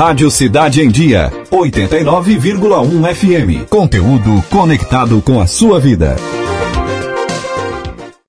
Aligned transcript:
Rádio 0.00 0.30
Cidade 0.30 0.80
em 0.80 0.88
Dia, 0.88 1.28
89,1 1.52 3.14
FM. 3.14 3.68
Conteúdo 3.68 4.42
conectado 4.48 5.20
com 5.20 5.38
a 5.38 5.46
sua 5.46 5.78
vida. 5.78 6.16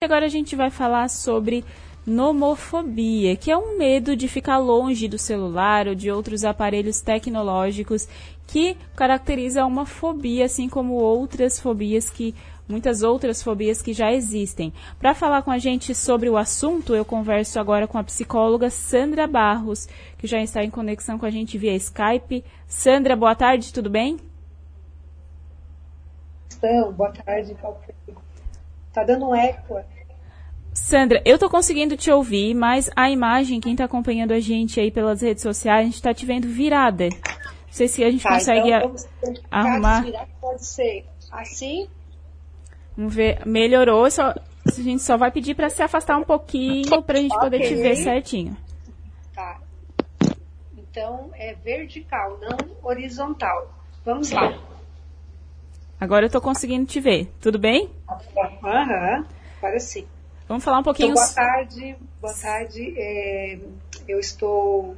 Agora 0.03 0.25
a 0.25 0.29
gente 0.29 0.53
vai 0.53 0.69
falar 0.69 1.09
sobre 1.09 1.63
nomofobia, 2.05 3.37
que 3.37 3.49
é 3.49 3.57
um 3.57 3.77
medo 3.77 4.17
de 4.17 4.27
ficar 4.27 4.57
longe 4.57 5.07
do 5.07 5.17
celular 5.17 5.87
ou 5.87 5.95
de 5.95 6.11
outros 6.11 6.43
aparelhos 6.43 6.99
tecnológicos 6.99 8.05
que 8.47 8.75
caracteriza 8.93 9.65
uma 9.65 9.85
fobia, 9.85 10.43
assim 10.43 10.67
como 10.67 10.95
outras 10.95 11.57
fobias 11.57 12.09
que 12.09 12.35
muitas 12.67 13.03
outras 13.03 13.41
fobias 13.43 13.81
que 13.81 13.93
já 13.93 14.11
existem. 14.11 14.73
Para 14.99 15.13
falar 15.13 15.41
com 15.41 15.51
a 15.51 15.57
gente 15.57 15.93
sobre 15.93 16.29
o 16.29 16.37
assunto, 16.37 16.95
eu 16.95 17.03
converso 17.03 17.59
agora 17.59 17.87
com 17.87 17.97
a 17.97 18.03
psicóloga 18.03 18.69
Sandra 18.69 19.27
Barros, 19.27 19.87
que 20.17 20.27
já 20.27 20.41
está 20.41 20.63
em 20.63 20.69
conexão 20.69 21.19
com 21.19 21.25
a 21.25 21.31
gente 21.31 21.57
via 21.57 21.75
Skype. 21.75 22.43
Sandra, 22.67 23.15
boa 23.15 23.35
tarde, 23.35 23.73
tudo 23.73 23.89
bem? 23.89 24.17
Estão, 26.49 26.91
boa 26.93 27.11
tarde, 27.11 27.55
Tá 28.93 29.03
dando 29.03 29.29
um 29.29 29.35
eco. 29.35 29.79
Sandra, 30.73 31.21
eu 31.25 31.37
tô 31.37 31.49
conseguindo 31.49 31.97
te 31.97 32.09
ouvir, 32.11 32.53
mas 32.53 32.89
a 32.95 33.09
imagem, 33.09 33.59
quem 33.59 33.75
tá 33.75 33.85
acompanhando 33.85 34.31
a 34.31 34.39
gente 34.39 34.79
aí 34.79 34.89
pelas 34.89 35.21
redes 35.21 35.43
sociais, 35.43 35.81
a 35.81 35.89
gente 35.89 36.01
tá 36.01 36.13
te 36.13 36.25
vendo 36.25 36.47
virada. 36.47 37.09
Não 37.09 37.19
sei 37.69 37.87
se 37.87 38.03
a 38.03 38.11
gente 38.11 38.23
tá, 38.23 38.33
consegue 38.33 38.69
então 38.69 38.95
arrumar. 39.49 40.05
Pode 40.39 40.65
ser 40.65 41.05
assim 41.31 41.87
Vamos 43.01 43.15
ver, 43.15 43.43
melhorou, 43.47 44.11
só, 44.11 44.29
a 44.29 44.71
gente 44.71 45.01
só 45.01 45.17
vai 45.17 45.31
pedir 45.31 45.55
para 45.55 45.71
se 45.71 45.81
afastar 45.81 46.19
um 46.19 46.23
pouquinho 46.23 47.01
para 47.01 47.17
a 47.17 47.21
gente 47.21 47.35
okay. 47.35 47.49
poder 47.49 47.67
te 47.67 47.73
ver 47.73 47.95
certinho. 47.95 48.55
Tá. 49.33 49.59
Então 50.77 51.31
é 51.33 51.55
vertical, 51.55 52.37
não 52.39 52.77
horizontal. 52.83 53.73
Vamos 54.05 54.29
lá. 54.29 54.55
Agora 55.99 56.25
eu 56.25 56.27
estou 56.27 56.39
conseguindo 56.39 56.85
te 56.85 56.99
ver. 56.99 57.25
Tudo 57.41 57.57
bem? 57.57 57.89
Aham, 58.07 59.17
uhum. 59.17 59.25
agora 59.57 59.79
sim. 59.79 60.05
Vamos 60.47 60.63
falar 60.63 60.77
um 60.77 60.83
pouquinho. 60.83 61.13
Então, 61.13 61.23
boa 61.23 61.33
tarde, 61.33 61.95
boa 62.21 62.33
tarde. 62.35 62.93
É, 62.95 63.57
eu 64.07 64.19
estou 64.19 64.95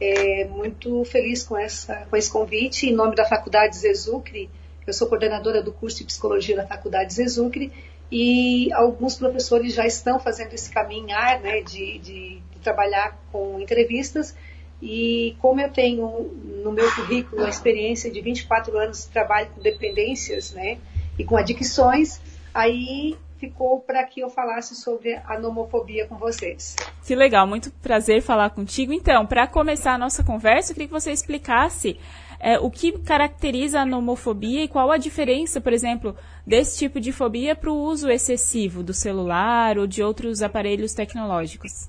é, 0.00 0.46
muito 0.46 1.04
feliz 1.04 1.42
com, 1.42 1.58
essa, 1.58 2.06
com 2.08 2.16
esse 2.16 2.32
convite 2.32 2.86
em 2.88 2.94
nome 2.94 3.14
da 3.14 3.26
Faculdade 3.26 3.76
Zezucre 3.76 4.48
eu 4.86 4.92
sou 4.92 5.08
coordenadora 5.08 5.62
do 5.62 5.72
curso 5.72 5.98
de 5.98 6.04
psicologia 6.04 6.56
da 6.56 6.66
Faculdade 6.66 7.14
Zezucre 7.14 7.72
e 8.10 8.72
alguns 8.74 9.16
professores 9.16 9.72
já 9.74 9.86
estão 9.86 10.18
fazendo 10.18 10.52
esse 10.52 10.70
caminhar 10.70 11.40
né, 11.40 11.62
de, 11.62 11.98
de, 11.98 12.42
de 12.50 12.58
trabalhar 12.62 13.18
com 13.32 13.58
entrevistas. 13.58 14.36
E 14.82 15.36
como 15.40 15.60
eu 15.60 15.70
tenho 15.70 16.30
no 16.62 16.72
meu 16.72 16.92
currículo 16.94 17.44
a 17.44 17.48
experiência 17.48 18.10
de 18.10 18.20
24 18.20 18.76
anos 18.76 19.04
de 19.04 19.08
trabalho 19.08 19.48
com 19.54 19.62
dependências 19.62 20.52
né, 20.52 20.78
e 21.18 21.24
com 21.24 21.36
adicções, 21.36 22.20
aí 22.52 23.16
ficou 23.38 23.80
para 23.80 24.04
que 24.04 24.20
eu 24.20 24.28
falasse 24.28 24.76
sobre 24.76 25.14
a 25.24 25.38
nomofobia 25.38 26.06
com 26.06 26.16
vocês. 26.16 26.76
Que 27.04 27.14
legal, 27.14 27.46
muito 27.46 27.70
prazer 27.82 28.22
falar 28.22 28.50
contigo. 28.50 28.92
Então, 28.92 29.26
para 29.26 29.46
começar 29.46 29.94
a 29.94 29.98
nossa 29.98 30.22
conversa, 30.22 30.70
eu 30.70 30.74
queria 30.74 30.86
que 30.86 30.92
você 30.92 31.10
explicasse 31.10 31.98
é, 32.42 32.58
o 32.58 32.68
que 32.68 32.98
caracteriza 32.98 33.80
a 33.80 33.86
nomofobia 33.86 34.64
e 34.64 34.68
qual 34.68 34.90
a 34.90 34.96
diferença, 34.96 35.60
por 35.60 35.72
exemplo, 35.72 36.16
desse 36.44 36.76
tipo 36.76 36.98
de 36.98 37.12
fobia 37.12 37.54
para 37.54 37.70
o 37.70 37.80
uso 37.80 38.10
excessivo 38.10 38.82
do 38.82 38.92
celular 38.92 39.78
ou 39.78 39.86
de 39.86 40.02
outros 40.02 40.42
aparelhos 40.42 40.92
tecnológicos? 40.92 41.88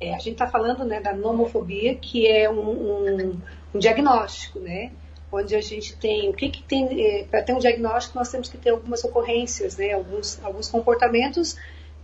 É, 0.00 0.14
a 0.14 0.18
gente 0.18 0.34
está 0.34 0.46
falando 0.46 0.84
né, 0.84 1.00
da 1.00 1.12
nomofobia, 1.12 1.96
que 1.96 2.24
é 2.24 2.48
um, 2.48 2.70
um, 2.70 3.40
um, 3.74 3.78
diagnóstico, 3.80 4.60
né? 4.60 4.92
Onde 5.30 5.56
a 5.56 5.60
gente 5.60 5.96
tem, 5.96 6.30
o 6.30 6.32
que, 6.32 6.50
que 6.50 6.62
tem, 6.62 6.86
é, 7.04 7.24
para 7.24 7.42
ter 7.42 7.52
um 7.52 7.58
diagnóstico 7.58 8.16
nós 8.16 8.30
temos 8.30 8.48
que 8.48 8.56
ter 8.56 8.70
algumas 8.70 9.02
ocorrências, 9.02 9.76
né? 9.76 9.92
Alguns, 9.92 10.42
alguns 10.44 10.68
comportamentos 10.68 11.56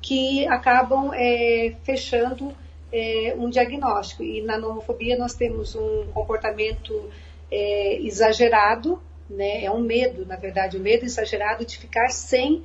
que 0.03 0.44
acabam 0.48 1.12
é, 1.14 1.76
fechando 1.84 2.53
é, 2.93 3.32
um 3.38 3.48
diagnóstico. 3.48 4.25
E 4.25 4.43
na 4.43 4.59
nomofobia 4.59 5.16
nós 5.16 5.34
temos 5.34 5.76
um 5.76 6.06
comportamento 6.12 7.09
é, 7.50 7.97
exagerado, 8.03 9.00
né? 9.28 9.65
É 9.65 9.71
um 9.71 9.81
medo, 9.81 10.27
na 10.27 10.37
verdade, 10.37 10.77
o 10.77 10.81
um 10.81 10.82
medo 10.82 11.05
exagerado 11.05 11.65
de 11.65 11.78
ficar 11.78 12.10
sem 12.10 12.65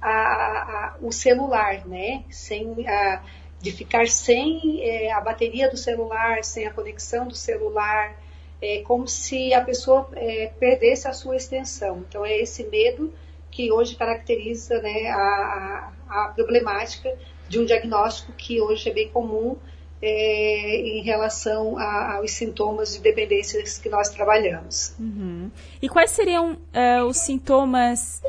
a, 0.00 0.10
a, 0.10 0.96
o 1.00 1.12
celular, 1.12 1.86
né? 1.86 2.24
Sem 2.30 2.86
a, 2.88 3.22
de 3.60 3.72
ficar 3.72 4.06
sem 4.08 4.80
é, 4.82 5.12
a 5.12 5.20
bateria 5.20 5.70
do 5.70 5.76
celular, 5.76 6.42
sem 6.42 6.66
a 6.66 6.72
conexão 6.72 7.28
do 7.28 7.34
celular, 7.34 8.16
é 8.62 8.82
como 8.82 9.06
se 9.06 9.52
a 9.54 9.60
pessoa 9.62 10.08
é, 10.14 10.52
perdesse 10.58 11.08
a 11.08 11.12
sua 11.12 11.36
extensão. 11.36 12.04
Então 12.08 12.24
é 12.24 12.38
esse 12.38 12.64
medo 12.64 13.12
que 13.50 13.70
hoje 13.70 13.96
caracteriza 13.96 14.80
né, 14.80 15.08
a, 15.08 15.92
a 16.08 16.32
problemática 16.34 17.16
de 17.48 17.58
um 17.58 17.64
diagnóstico 17.64 18.32
que 18.32 18.60
hoje 18.60 18.88
é 18.88 18.92
bem 18.92 19.08
comum 19.08 19.56
é, 20.02 20.98
em 20.98 21.02
relação 21.02 21.76
a, 21.78 22.16
aos 22.16 22.32
sintomas 22.32 22.94
de 22.94 23.00
dependências 23.00 23.78
que 23.78 23.88
nós 23.88 24.08
trabalhamos. 24.08 24.94
Uhum. 24.98 25.50
E 25.80 25.88
quais 25.88 26.10
seriam 26.10 26.52
uh, 26.52 27.04
os 27.06 27.18
sintomas, 27.18 28.22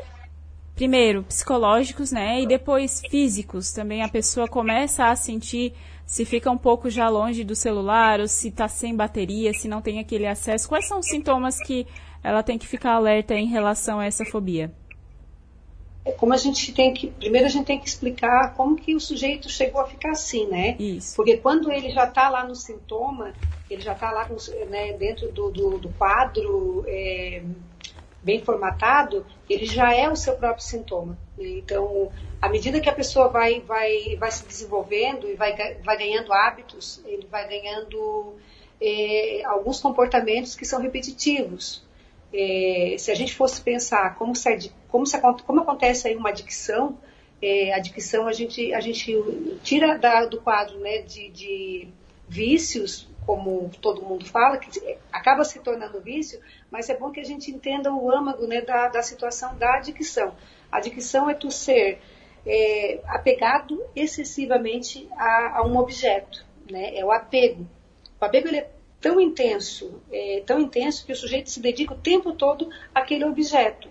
primeiro, 0.74 1.22
psicológicos, 1.22 2.12
né? 2.12 2.42
E 2.42 2.46
depois 2.46 3.00
físicos 3.10 3.72
também? 3.72 4.02
A 4.02 4.08
pessoa 4.08 4.46
começa 4.46 5.06
a 5.06 5.16
sentir 5.16 5.72
se 6.04 6.26
fica 6.26 6.50
um 6.50 6.58
pouco 6.58 6.90
já 6.90 7.08
longe 7.08 7.42
do 7.42 7.54
celular, 7.54 8.20
ou 8.20 8.28
se 8.28 8.48
está 8.48 8.68
sem 8.68 8.94
bateria, 8.94 9.54
se 9.54 9.66
não 9.66 9.80
tem 9.80 9.98
aquele 9.98 10.26
acesso. 10.26 10.68
Quais 10.68 10.86
são 10.86 10.98
os 10.98 11.06
sintomas 11.06 11.56
que 11.58 11.86
ela 12.22 12.42
tem 12.42 12.58
que 12.58 12.66
ficar 12.66 12.92
alerta 12.92 13.34
em 13.34 13.46
relação 13.46 13.98
a 13.98 14.04
essa 14.04 14.24
fobia? 14.26 14.70
É 16.04 16.10
como 16.10 16.32
a 16.32 16.36
gente 16.36 16.72
tem 16.72 16.92
que 16.92 17.08
primeiro 17.08 17.46
a 17.46 17.50
gente 17.50 17.66
tem 17.66 17.78
que 17.78 17.88
explicar 17.88 18.54
como 18.54 18.76
que 18.76 18.94
o 18.94 19.00
sujeito 19.00 19.48
chegou 19.48 19.80
a 19.80 19.86
ficar 19.86 20.10
assim, 20.10 20.46
né? 20.46 20.76
Isso. 20.78 21.14
Porque 21.14 21.36
quando 21.36 21.70
ele 21.70 21.90
já 21.90 22.04
está 22.04 22.28
lá 22.28 22.44
no 22.44 22.56
sintoma, 22.56 23.32
ele 23.70 23.80
já 23.80 23.92
está 23.92 24.10
lá 24.10 24.26
com, 24.26 24.36
né, 24.68 24.92
dentro 24.94 25.30
do, 25.30 25.50
do, 25.50 25.78
do 25.78 25.88
quadro 25.90 26.84
é, 26.88 27.42
bem 28.22 28.42
formatado, 28.42 29.24
ele 29.48 29.64
já 29.64 29.94
é 29.94 30.08
o 30.08 30.16
seu 30.16 30.34
próprio 30.34 30.64
sintoma. 30.64 31.16
Né? 31.38 31.58
Então, 31.58 32.10
à 32.40 32.48
medida 32.48 32.80
que 32.80 32.88
a 32.88 32.94
pessoa 32.94 33.28
vai 33.28 33.60
vai 33.60 34.16
vai 34.16 34.30
se 34.32 34.44
desenvolvendo 34.44 35.28
e 35.28 35.34
vai 35.34 35.54
vai 35.84 35.96
ganhando 35.96 36.32
hábitos, 36.32 37.00
ele 37.04 37.28
vai 37.30 37.48
ganhando 37.48 38.34
é, 38.80 39.44
alguns 39.44 39.78
comportamentos 39.80 40.56
que 40.56 40.64
são 40.64 40.80
repetitivos 40.80 41.84
é, 42.32 42.96
se 42.98 43.10
a 43.10 43.14
gente 43.14 43.34
fosse 43.34 43.60
pensar 43.60 44.14
como, 44.16 44.34
se, 44.34 44.72
como, 44.92 45.06
se, 45.06 45.18
como 45.18 45.60
acontece 45.62 46.06
aí 46.06 46.14
uma 46.14 46.28
adicção, 46.28 46.98
é, 47.40 47.72
a 47.72 47.76
adicção 47.76 48.28
a 48.28 48.32
gente, 48.32 48.74
a 48.74 48.80
gente 48.80 49.18
tira 49.64 49.98
da, 49.98 50.26
do 50.26 50.38
quadro 50.38 50.78
né, 50.78 50.98
de, 50.98 51.30
de 51.30 51.88
vícios, 52.28 53.08
como 53.24 53.70
todo 53.80 54.02
mundo 54.02 54.26
fala, 54.26 54.58
que 54.58 54.98
acaba 55.10 55.44
se 55.44 55.58
tornando 55.60 55.98
vício, 56.00 56.38
mas 56.70 56.90
é 56.90 56.96
bom 56.96 57.10
que 57.10 57.20
a 57.20 57.24
gente 57.24 57.50
entenda 57.50 57.90
o 57.90 58.10
âmago 58.14 58.46
né, 58.46 58.60
da, 58.60 58.88
da 58.88 59.02
situação 59.02 59.56
da 59.56 59.76
adicção. 59.76 60.34
A 60.70 60.76
adicção 60.76 61.30
é 61.30 61.34
tu 61.34 61.50
ser 61.50 61.98
é, 62.46 63.00
apegado 63.06 63.82
excessivamente 63.96 65.08
a, 65.16 65.60
a, 65.60 65.66
um 65.66 65.78
objeto, 65.78 66.44
né? 66.70 66.94
é 66.94 67.04
o 67.04 67.10
apego. 67.10 67.66
O 68.20 68.24
apego 68.24 68.48
ele 68.48 68.58
é 68.58 68.70
tão 69.00 69.18
intenso, 69.18 70.02
é, 70.12 70.42
tão 70.44 70.60
intenso 70.60 71.06
que 71.06 71.12
o 71.12 71.16
sujeito 71.16 71.48
se 71.48 71.60
dedica 71.60 71.94
o 71.94 71.98
tempo 71.98 72.32
todo 72.34 72.68
àquele 72.94 73.24
objeto 73.24 73.88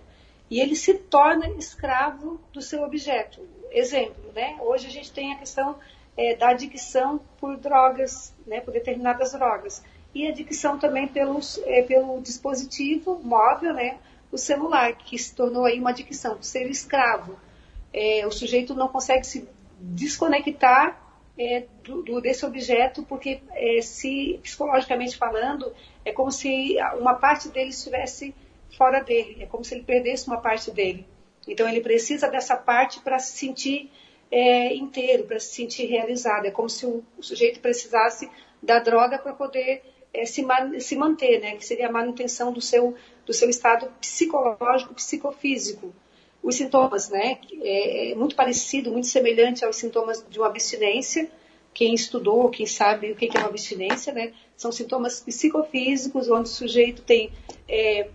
e 0.51 0.59
ele 0.59 0.75
se 0.75 0.93
torna 0.95 1.47
escravo 1.51 2.39
do 2.51 2.61
seu 2.61 2.83
objeto. 2.83 3.39
Exemplo, 3.71 4.33
né? 4.35 4.57
Hoje 4.59 4.87
a 4.87 4.91
gente 4.91 5.09
tem 5.09 5.31
a 5.31 5.37
questão 5.37 5.77
é, 6.17 6.35
da 6.35 6.49
adicção 6.49 7.21
por 7.39 7.55
drogas, 7.55 8.33
né? 8.45 8.59
Por 8.59 8.73
determinadas 8.73 9.31
drogas 9.31 9.81
e 10.13 10.27
adicção 10.27 10.77
também 10.77 11.07
pelos, 11.07 11.57
é, 11.65 11.83
pelo 11.83 12.19
dispositivo 12.21 13.17
móvel, 13.23 13.73
né? 13.73 13.97
O 14.29 14.37
celular 14.37 14.93
que 14.93 15.17
se 15.17 15.33
tornou 15.33 15.63
aí 15.63 15.79
uma 15.79 15.91
adicção, 15.91 16.41
ser 16.41 16.69
escravo. 16.69 17.39
É, 17.93 18.27
o 18.27 18.31
sujeito 18.31 18.73
não 18.73 18.89
consegue 18.89 19.25
se 19.25 19.47
desconectar 19.79 21.01
é, 21.37 21.63
do, 21.83 22.01
do, 22.03 22.21
desse 22.21 22.45
objeto, 22.45 23.03
porque 23.03 23.41
é, 23.53 23.81
se 23.81 24.37
psicologicamente 24.43 25.15
falando, 25.15 25.71
é 26.03 26.11
como 26.11 26.29
se 26.29 26.75
uma 26.99 27.13
parte 27.13 27.47
dele 27.47 27.69
estivesse 27.69 28.35
fora 28.77 29.01
dele, 29.01 29.37
é 29.39 29.45
como 29.45 29.63
se 29.63 29.75
ele 29.75 29.83
perdesse 29.83 30.27
uma 30.27 30.37
parte 30.37 30.71
dele. 30.71 31.05
Então 31.47 31.67
ele 31.67 31.81
precisa 31.81 32.27
dessa 32.27 32.55
parte 32.55 32.99
para 32.99 33.19
se 33.19 33.37
sentir 33.37 33.89
é, 34.29 34.73
inteiro, 34.73 35.25
para 35.25 35.39
se 35.39 35.53
sentir 35.53 35.85
realizado. 35.85 36.45
É 36.45 36.51
como 36.51 36.69
se 36.69 36.85
o, 36.85 37.03
o 37.17 37.23
sujeito 37.23 37.59
precisasse 37.59 38.29
da 38.61 38.79
droga 38.79 39.17
para 39.17 39.33
poder 39.33 39.81
é, 40.13 40.25
se, 40.25 40.45
se, 40.79 40.95
manter, 40.95 41.39
né? 41.41 41.55
que 41.55 41.65
seria 41.65 41.87
a 41.87 41.91
manutenção 41.91 42.51
do 42.51 42.61
seu, 42.61 42.95
do 43.25 43.33
seu 43.33 43.49
estado 43.49 43.87
psicológico, 43.99 44.93
psicofísico 44.93 45.93
os 46.43 46.55
sintomas, 46.55 47.09
né? 47.09 47.37
É, 47.61 48.11
é 48.11 48.15
muito 48.15 48.35
parecido, 48.35 48.91
muito 48.91 49.07
semelhante 49.07 49.63
aos 49.63 49.75
sintomas 49.75 50.25
de 50.27 50.39
uma 50.39 50.47
abstinência, 50.47 51.29
quem 51.73 51.93
estudou, 51.93 52.49
quem 52.49 52.65
sabe 52.65 53.11
o 53.11 53.15
que 53.15 53.29
é 53.33 53.39
uma 53.39 53.47
abstinência, 53.47 54.11
né? 54.11 54.33
São 54.57 54.71
sintomas 54.71 55.19
psicofísicos, 55.19 56.29
onde 56.29 56.49
o 56.49 56.51
sujeito 56.51 57.01
tem 57.03 57.31
é, 57.67 58.09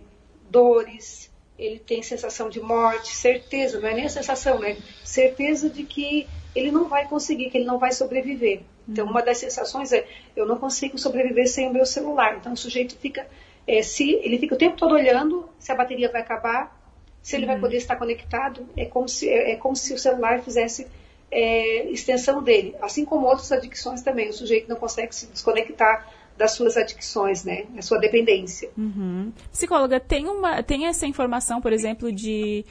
dores, 0.49 1.31
ele 1.57 1.79
tem 1.79 2.03
sensação 2.03 2.49
de 2.49 2.59
morte, 2.59 3.15
certeza, 3.15 3.79
não 3.79 3.89
é 3.89 3.93
nem 3.93 4.05
a 4.05 4.09
sensação, 4.09 4.59
né? 4.59 4.77
Certeza 5.03 5.69
de 5.69 5.83
que 5.83 6.27
ele 6.55 6.71
não 6.71 6.87
vai 6.87 7.07
conseguir, 7.07 7.49
que 7.49 7.57
ele 7.57 7.65
não 7.65 7.79
vai 7.79 7.91
sobreviver. 7.91 8.61
Então, 8.87 9.05
uma 9.05 9.21
das 9.21 9.39
sensações 9.39 9.91
é, 9.91 10.07
eu 10.35 10.45
não 10.45 10.57
consigo 10.57 10.97
sobreviver 10.97 11.47
sem 11.47 11.67
o 11.67 11.73
meu 11.73 11.85
celular. 11.85 12.37
Então, 12.37 12.53
o 12.53 12.57
sujeito 12.57 12.95
fica, 12.97 13.27
é, 13.67 13.81
se 13.81 14.13
ele 14.23 14.37
fica 14.37 14.55
o 14.55 14.57
tempo 14.57 14.77
todo 14.77 14.93
olhando 14.93 15.49
se 15.59 15.71
a 15.71 15.75
bateria 15.75 16.11
vai 16.11 16.21
acabar, 16.21 16.75
se 17.21 17.35
ele 17.35 17.45
uhum. 17.45 17.51
vai 17.53 17.59
poder 17.59 17.77
estar 17.77 17.95
conectado, 17.95 18.67
é 18.77 18.85
como 18.85 19.09
se, 19.09 19.27
é, 19.27 19.51
é 19.51 19.55
como 19.57 19.75
se 19.75 19.93
o 19.93 19.97
celular 19.97 20.41
fizesse 20.41 20.87
é, 21.29 21.89
extensão 21.89 22.41
dele. 22.41 22.75
Assim 22.81 23.03
como 23.03 23.27
outras 23.27 23.51
adicções 23.51 24.01
também, 24.01 24.29
o 24.29 24.33
sujeito 24.33 24.69
não 24.69 24.77
consegue 24.77 25.13
se 25.13 25.27
desconectar 25.27 26.07
das 26.37 26.51
suas 26.51 26.77
adicções, 26.77 27.43
né? 27.43 27.65
A 27.77 27.81
sua 27.81 27.97
dependência. 27.97 28.69
Uhum. 28.77 29.33
Psicóloga, 29.51 29.99
tem, 29.99 30.27
uma, 30.27 30.61
tem 30.61 30.85
essa 30.85 31.05
informação, 31.05 31.59
por 31.61 31.73
exemplo, 31.73 32.11
de 32.11 32.63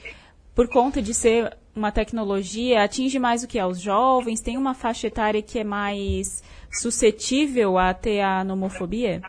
por 0.54 0.68
conta 0.68 1.02
de 1.02 1.12
ser 1.12 1.54
uma 1.74 1.92
tecnologia, 1.92 2.82
atinge 2.82 3.18
mais 3.18 3.42
o 3.44 3.46
que 3.46 3.58
aos 3.58 3.78
jovens? 3.78 4.40
Tem 4.40 4.56
uma 4.56 4.72
faixa 4.72 5.08
etária 5.08 5.42
que 5.42 5.58
é 5.58 5.64
mais 5.64 6.42
suscetível 6.70 7.76
a 7.76 7.92
ter 7.92 8.20
a 8.22 8.42
nomofobia? 8.42 9.20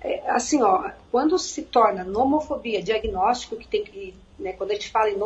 É, 0.00 0.30
assim, 0.30 0.62
ó, 0.62 0.90
quando 1.10 1.38
se 1.38 1.62
torna 1.62 2.04
nomofobia 2.04 2.82
diagnóstico, 2.82 3.56
que 3.56 3.68
tem 3.68 3.84
que, 3.84 4.14
né, 4.38 4.54
quando 4.54 4.70
a 4.70 4.74
gente 4.74 4.88
fala 4.88 5.10
em 5.10 5.18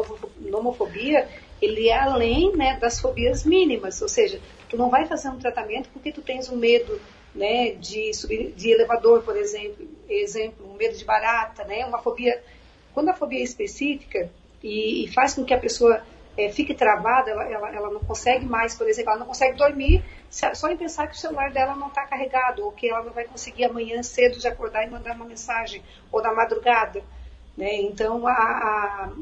nomofobia, 0.50 1.28
ele 1.60 1.88
é 1.88 1.98
além 1.98 2.56
né, 2.56 2.76
das 2.80 3.00
fobias 3.00 3.44
mínimas, 3.44 4.02
ou 4.02 4.08
seja, 4.08 4.40
tu 4.68 4.76
não 4.76 4.90
vai 4.90 5.06
fazer 5.06 5.28
um 5.28 5.38
tratamento 5.38 5.88
porque 5.92 6.10
tu 6.10 6.20
tens 6.20 6.48
um 6.48 6.56
medo 6.56 7.00
né, 7.34 7.72
de 7.72 8.12
subir 8.14 8.52
de 8.52 8.70
elevador, 8.70 9.22
por 9.22 9.36
exemplo, 9.36 9.86
exemplo, 10.08 10.70
um 10.70 10.76
medo 10.76 10.96
de 10.96 11.04
barata, 11.04 11.64
né, 11.64 11.84
uma 11.86 11.98
fobia. 11.98 12.42
Quando 12.92 13.08
a 13.08 13.14
fobia 13.14 13.40
é 13.40 13.42
específica 13.42 14.30
e, 14.62 15.04
e 15.04 15.12
faz 15.12 15.34
com 15.34 15.44
que 15.44 15.54
a 15.54 15.58
pessoa 15.58 16.02
é, 16.36 16.50
fique 16.50 16.74
travada, 16.74 17.30
ela, 17.30 17.44
ela, 17.50 17.74
ela, 17.74 17.90
não 17.90 18.00
consegue 18.00 18.44
mais, 18.44 18.74
por 18.74 18.88
exemplo, 18.88 19.10
ela 19.10 19.20
não 19.20 19.26
consegue 19.26 19.56
dormir 19.56 20.02
só 20.30 20.70
em 20.70 20.76
pensar 20.76 21.06
que 21.06 21.14
o 21.14 21.18
celular 21.18 21.50
dela 21.50 21.74
não 21.74 21.88
está 21.88 22.06
carregado 22.06 22.64
ou 22.64 22.72
que 22.72 22.88
ela 22.88 23.02
não 23.02 23.12
vai 23.12 23.24
conseguir 23.24 23.64
amanhã 23.64 24.02
cedo 24.02 24.38
de 24.38 24.48
acordar 24.48 24.86
e 24.86 24.90
mandar 24.90 25.14
uma 25.14 25.26
mensagem 25.26 25.82
ou 26.10 26.22
na 26.22 26.32
madrugada. 26.32 27.02
Né? 27.56 27.82
Então, 27.82 28.26
a, 28.26 28.32
a, 28.32 29.12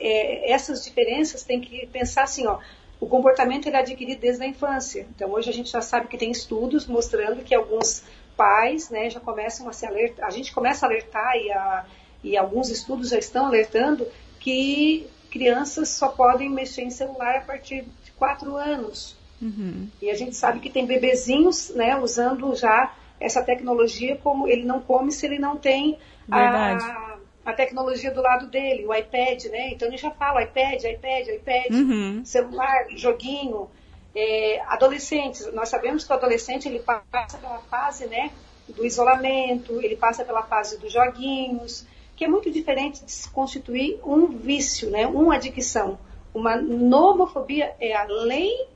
é, 0.00 0.50
essas 0.50 0.82
diferenças 0.82 1.44
tem 1.44 1.60
que 1.60 1.86
pensar 1.88 2.22
assim, 2.22 2.46
ó, 2.46 2.58
o 3.00 3.06
comportamento 3.06 3.66
ele 3.66 3.76
é 3.76 3.80
adquirido 3.80 4.20
desde 4.20 4.44
a 4.44 4.46
infância. 4.46 5.06
Então, 5.14 5.32
hoje 5.32 5.50
a 5.50 5.52
gente 5.52 5.70
já 5.70 5.80
sabe 5.80 6.08
que 6.08 6.16
tem 6.16 6.30
estudos 6.30 6.86
mostrando 6.86 7.42
que 7.42 7.54
alguns 7.54 8.04
pais 8.36 8.90
né, 8.90 9.10
já 9.10 9.20
começam 9.20 9.68
a 9.68 9.72
se 9.72 9.86
alertar, 9.86 10.26
a 10.26 10.30
gente 10.30 10.52
começa 10.52 10.84
a 10.84 10.88
alertar 10.88 11.36
e, 11.36 11.52
a, 11.52 11.84
e 12.22 12.36
alguns 12.36 12.68
estudos 12.68 13.10
já 13.10 13.18
estão 13.18 13.46
alertando 13.46 14.06
que 14.40 15.06
crianças 15.30 15.88
só 15.90 16.08
podem 16.08 16.50
mexer 16.50 16.82
em 16.82 16.90
celular 16.90 17.36
a 17.36 17.40
partir 17.40 17.84
de 18.04 18.12
4 18.12 18.56
anos. 18.56 19.16
Uhum. 19.40 19.88
E 20.00 20.10
a 20.10 20.14
gente 20.14 20.36
sabe 20.36 20.60
que 20.60 20.70
tem 20.70 20.86
bebezinhos 20.86 21.70
né, 21.74 21.96
usando 21.96 22.54
já 22.54 22.94
essa 23.20 23.42
tecnologia 23.42 24.16
como 24.16 24.48
ele 24.48 24.64
não 24.64 24.80
come 24.80 25.12
se 25.12 25.26
ele 25.26 25.38
não 25.38 25.56
tem 25.56 25.98
a, 26.30 27.13
a 27.44 27.52
tecnologia 27.52 28.10
do 28.10 28.22
lado 28.22 28.46
dele, 28.46 28.86
o 28.86 28.94
iPad, 28.94 29.44
né? 29.46 29.70
Então 29.70 29.86
ele 29.88 29.98
já 29.98 30.10
fala 30.10 30.42
iPad, 30.42 30.82
iPad, 30.82 31.28
iPad, 31.28 31.70
uhum. 31.70 32.24
celular, 32.24 32.86
joguinho. 32.96 33.68
É, 34.16 34.60
adolescentes, 34.68 35.52
nós 35.52 35.68
sabemos 35.68 36.04
que 36.04 36.12
o 36.12 36.14
adolescente 36.14 36.68
ele 36.68 36.78
passa 36.78 37.36
pela 37.36 37.58
fase, 37.58 38.06
né, 38.06 38.30
do 38.68 38.86
isolamento, 38.86 39.80
ele 39.82 39.96
passa 39.96 40.24
pela 40.24 40.44
fase 40.44 40.78
dos 40.78 40.92
joguinhos, 40.92 41.84
que 42.14 42.24
é 42.24 42.28
muito 42.28 42.48
diferente 42.48 43.04
de 43.04 43.10
se 43.10 43.28
constituir 43.28 43.98
um 44.04 44.28
vício, 44.28 44.88
né, 44.88 45.04
uma 45.04 45.34
adicção. 45.34 45.98
Uma 46.32 46.56
nomofobia 46.56 47.74
é 47.80 47.92
além 47.92 48.68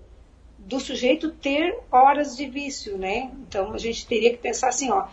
do 0.68 0.78
sujeito 0.78 1.30
ter 1.30 1.78
horas 1.90 2.36
de 2.36 2.46
vício, 2.46 2.98
né? 2.98 3.30
Então 3.48 3.72
a 3.72 3.78
gente 3.78 4.06
teria 4.06 4.30
que 4.30 4.36
pensar 4.36 4.68
assim, 4.68 4.90
ó, 4.90 5.06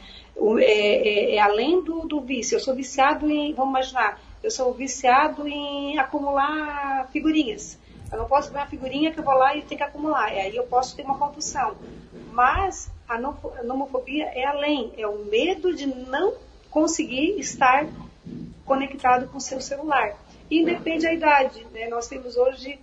é, 0.60 0.64
é, 0.64 1.36
é, 1.36 1.40
além 1.40 1.82
do, 1.82 2.02
do 2.02 2.20
vício. 2.20 2.58
Eu 2.58 2.60
sou 2.60 2.76
viciado 2.76 3.30
em, 3.32 3.54
vamos 3.54 3.70
imaginar, 3.70 4.22
eu 4.44 4.52
sou 4.52 4.74
viciado 4.74 5.48
em 5.48 5.98
acumular 5.98 7.08
figurinhas. 7.14 7.80
Eu 8.12 8.18
não 8.18 8.28
posso 8.28 8.52
ver 8.52 8.58
uma 8.58 8.68
figurinha 8.68 9.14
que 9.14 9.20
eu 9.20 9.24
vou 9.24 9.34
lá 9.34 9.56
e 9.56 9.62
tenho 9.62 9.78
que 9.78 9.84
acumular. 9.84 10.34
E 10.34 10.40
aí 10.40 10.56
eu 10.56 10.66
posso 10.66 10.94
ter 10.94 11.04
uma 11.04 11.18
compulsão. 11.18 11.78
Mas 12.34 12.92
a 13.08 13.18
nomofobia 13.64 14.26
é 14.26 14.46
além, 14.46 14.92
é 14.98 15.08
o 15.08 15.24
medo 15.24 15.74
de 15.74 15.88
não 15.88 16.34
conseguir 16.70 17.40
estar 17.40 17.88
conectado 18.66 19.30
com 19.30 19.38
o 19.38 19.42
seu 19.42 19.62
celular. 19.62 20.18
E 20.52 20.66
depende 20.66 21.06
da 21.06 21.14
idade. 21.14 21.66
Né? 21.72 21.88
Nós 21.88 22.10
temos 22.10 22.36
hoje 22.36 22.78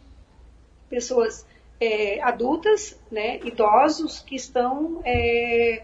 pessoas 0.88 1.44
é, 1.82 2.22
adultas, 2.22 2.96
né, 3.10 3.40
idosos, 3.42 4.20
que 4.20 4.36
estão 4.36 5.02
é, 5.04 5.82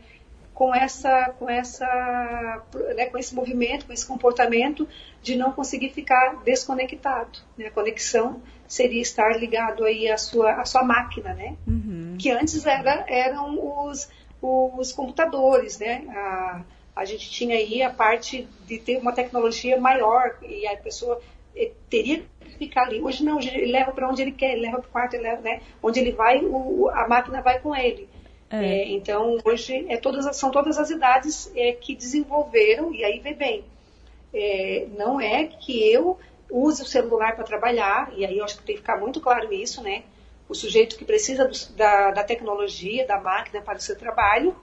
com 0.54 0.72
essa, 0.72 1.34
com 1.36 1.50
essa, 1.50 2.62
né, 2.94 3.06
com 3.06 3.18
esse 3.18 3.34
movimento, 3.34 3.84
com 3.84 3.92
esse 3.92 4.06
comportamento 4.06 4.86
de 5.20 5.34
não 5.34 5.50
conseguir 5.50 5.90
ficar 5.90 6.36
desconectado. 6.44 7.40
Né? 7.56 7.66
A 7.66 7.70
conexão 7.72 8.40
seria 8.68 9.02
estar 9.02 9.36
ligado 9.36 9.84
aí 9.84 10.08
à 10.08 10.16
sua, 10.16 10.52
à 10.52 10.64
sua 10.64 10.84
máquina, 10.84 11.34
né? 11.34 11.56
Uhum. 11.66 12.16
Que 12.18 12.30
antes 12.30 12.64
era, 12.64 13.04
eram 13.08 13.58
os, 13.86 14.08
os 14.40 14.92
computadores, 14.92 15.78
né? 15.78 16.04
A, 16.10 16.60
a 16.94 17.04
gente 17.04 17.28
tinha 17.30 17.56
aí 17.56 17.82
a 17.82 17.90
parte 17.90 18.46
de 18.66 18.78
ter 18.78 18.98
uma 18.98 19.12
tecnologia 19.12 19.80
maior 19.80 20.36
e 20.42 20.66
a 20.66 20.76
pessoa 20.76 21.20
eh, 21.56 21.72
teria 21.88 22.24
ficar 22.58 22.82
ali. 22.82 23.00
Hoje 23.00 23.24
não, 23.24 23.38
hoje 23.38 23.48
ele 23.48 23.72
leva 23.72 23.92
para 23.92 24.08
onde 24.08 24.20
ele 24.20 24.32
quer, 24.32 24.52
ele 24.52 24.62
leva 24.62 24.78
para 24.78 24.88
o 24.88 24.92
quarto, 24.92 25.14
ele 25.14 25.22
leva, 25.22 25.40
né? 25.40 25.62
Onde 25.82 26.00
ele 26.00 26.12
vai, 26.12 26.44
o, 26.44 26.88
a 26.90 27.08
máquina 27.08 27.40
vai 27.40 27.60
com 27.60 27.74
ele. 27.74 28.08
É. 28.50 28.64
É, 28.64 28.88
então, 28.88 29.38
hoje 29.44 29.86
é 29.88 29.96
todas, 29.96 30.36
são 30.36 30.50
todas 30.50 30.78
as 30.78 30.90
idades 30.90 31.52
é, 31.54 31.72
que 31.72 31.94
desenvolveram, 31.94 32.92
e 32.94 33.04
aí 33.04 33.18
vê 33.20 33.34
bem, 33.34 33.64
é, 34.32 34.86
não 34.96 35.20
é 35.20 35.44
que 35.44 35.90
eu 35.90 36.18
use 36.50 36.82
o 36.82 36.86
celular 36.86 37.34
para 37.34 37.44
trabalhar, 37.44 38.10
e 38.16 38.24
aí 38.24 38.38
eu 38.38 38.44
acho 38.44 38.58
que 38.58 38.64
tem 38.64 38.74
que 38.74 38.80
ficar 38.80 38.98
muito 38.98 39.20
claro 39.20 39.52
isso, 39.52 39.82
né? 39.82 40.02
O 40.48 40.54
sujeito 40.54 40.96
que 40.96 41.04
precisa 41.04 41.46
do, 41.46 41.76
da, 41.76 42.10
da, 42.10 42.24
tecnologia, 42.24 43.06
da 43.06 43.20
máquina 43.20 43.60
para 43.60 43.76
o 43.76 43.82
seu 43.82 43.96
trabalho, 43.96 44.56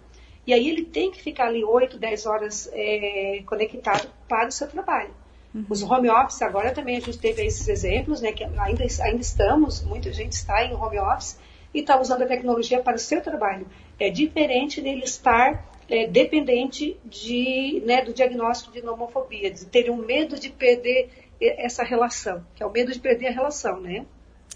e 0.48 0.54
aí 0.54 0.68
ele 0.68 0.84
tem 0.84 1.12
que 1.12 1.22
ficar 1.22 1.48
ali 1.48 1.64
8, 1.64 1.98
10 1.98 2.26
horas 2.26 2.70
é, 2.74 3.44
conectado 3.46 4.10
para 4.28 4.48
o 4.48 4.52
seu 4.52 4.68
trabalho. 4.68 5.14
Uhum. 5.56 5.66
Os 5.70 5.82
home 5.82 6.10
office, 6.10 6.42
agora 6.42 6.74
também 6.74 6.98
a 6.98 7.00
gente 7.00 7.18
teve 7.18 7.46
esses 7.46 7.66
exemplos, 7.70 8.22
né? 8.22 8.34
Que 8.34 8.44
ainda, 8.44 8.84
ainda 8.84 9.22
estamos, 9.22 9.82
muita 9.84 10.12
gente 10.12 10.34
está 10.34 10.66
em 10.66 10.74
home 10.74 11.00
office, 11.00 11.40
e 11.74 11.80
está 11.80 12.00
usando 12.00 12.24
a 12.24 12.26
tecnologia 12.26 12.82
para 12.82 12.96
o 12.96 13.00
seu 13.00 13.22
trabalho. 13.22 13.66
É 13.98 14.10
diferente 14.10 14.82
dele 14.82 15.04
estar 15.04 15.66
é, 15.90 16.08
dependente 16.08 16.98
de, 17.06 17.82
né, 17.86 18.02
do 18.02 18.14
diagnóstico 18.14 18.74
de 18.74 18.82
nomofobia, 18.82 19.50
de 19.50 19.66
ter 19.66 19.90
um 19.90 19.98
medo 19.98 20.38
de 20.38 20.50
perder 20.50 21.10
essa 21.40 21.84
relação, 21.84 22.46
que 22.56 22.64
é 22.64 22.66
o 22.66 22.72
medo 22.72 22.92
de 22.92 23.00
perder 23.00 23.28
a 23.28 23.32
relação, 23.32 23.80
né? 23.80 24.06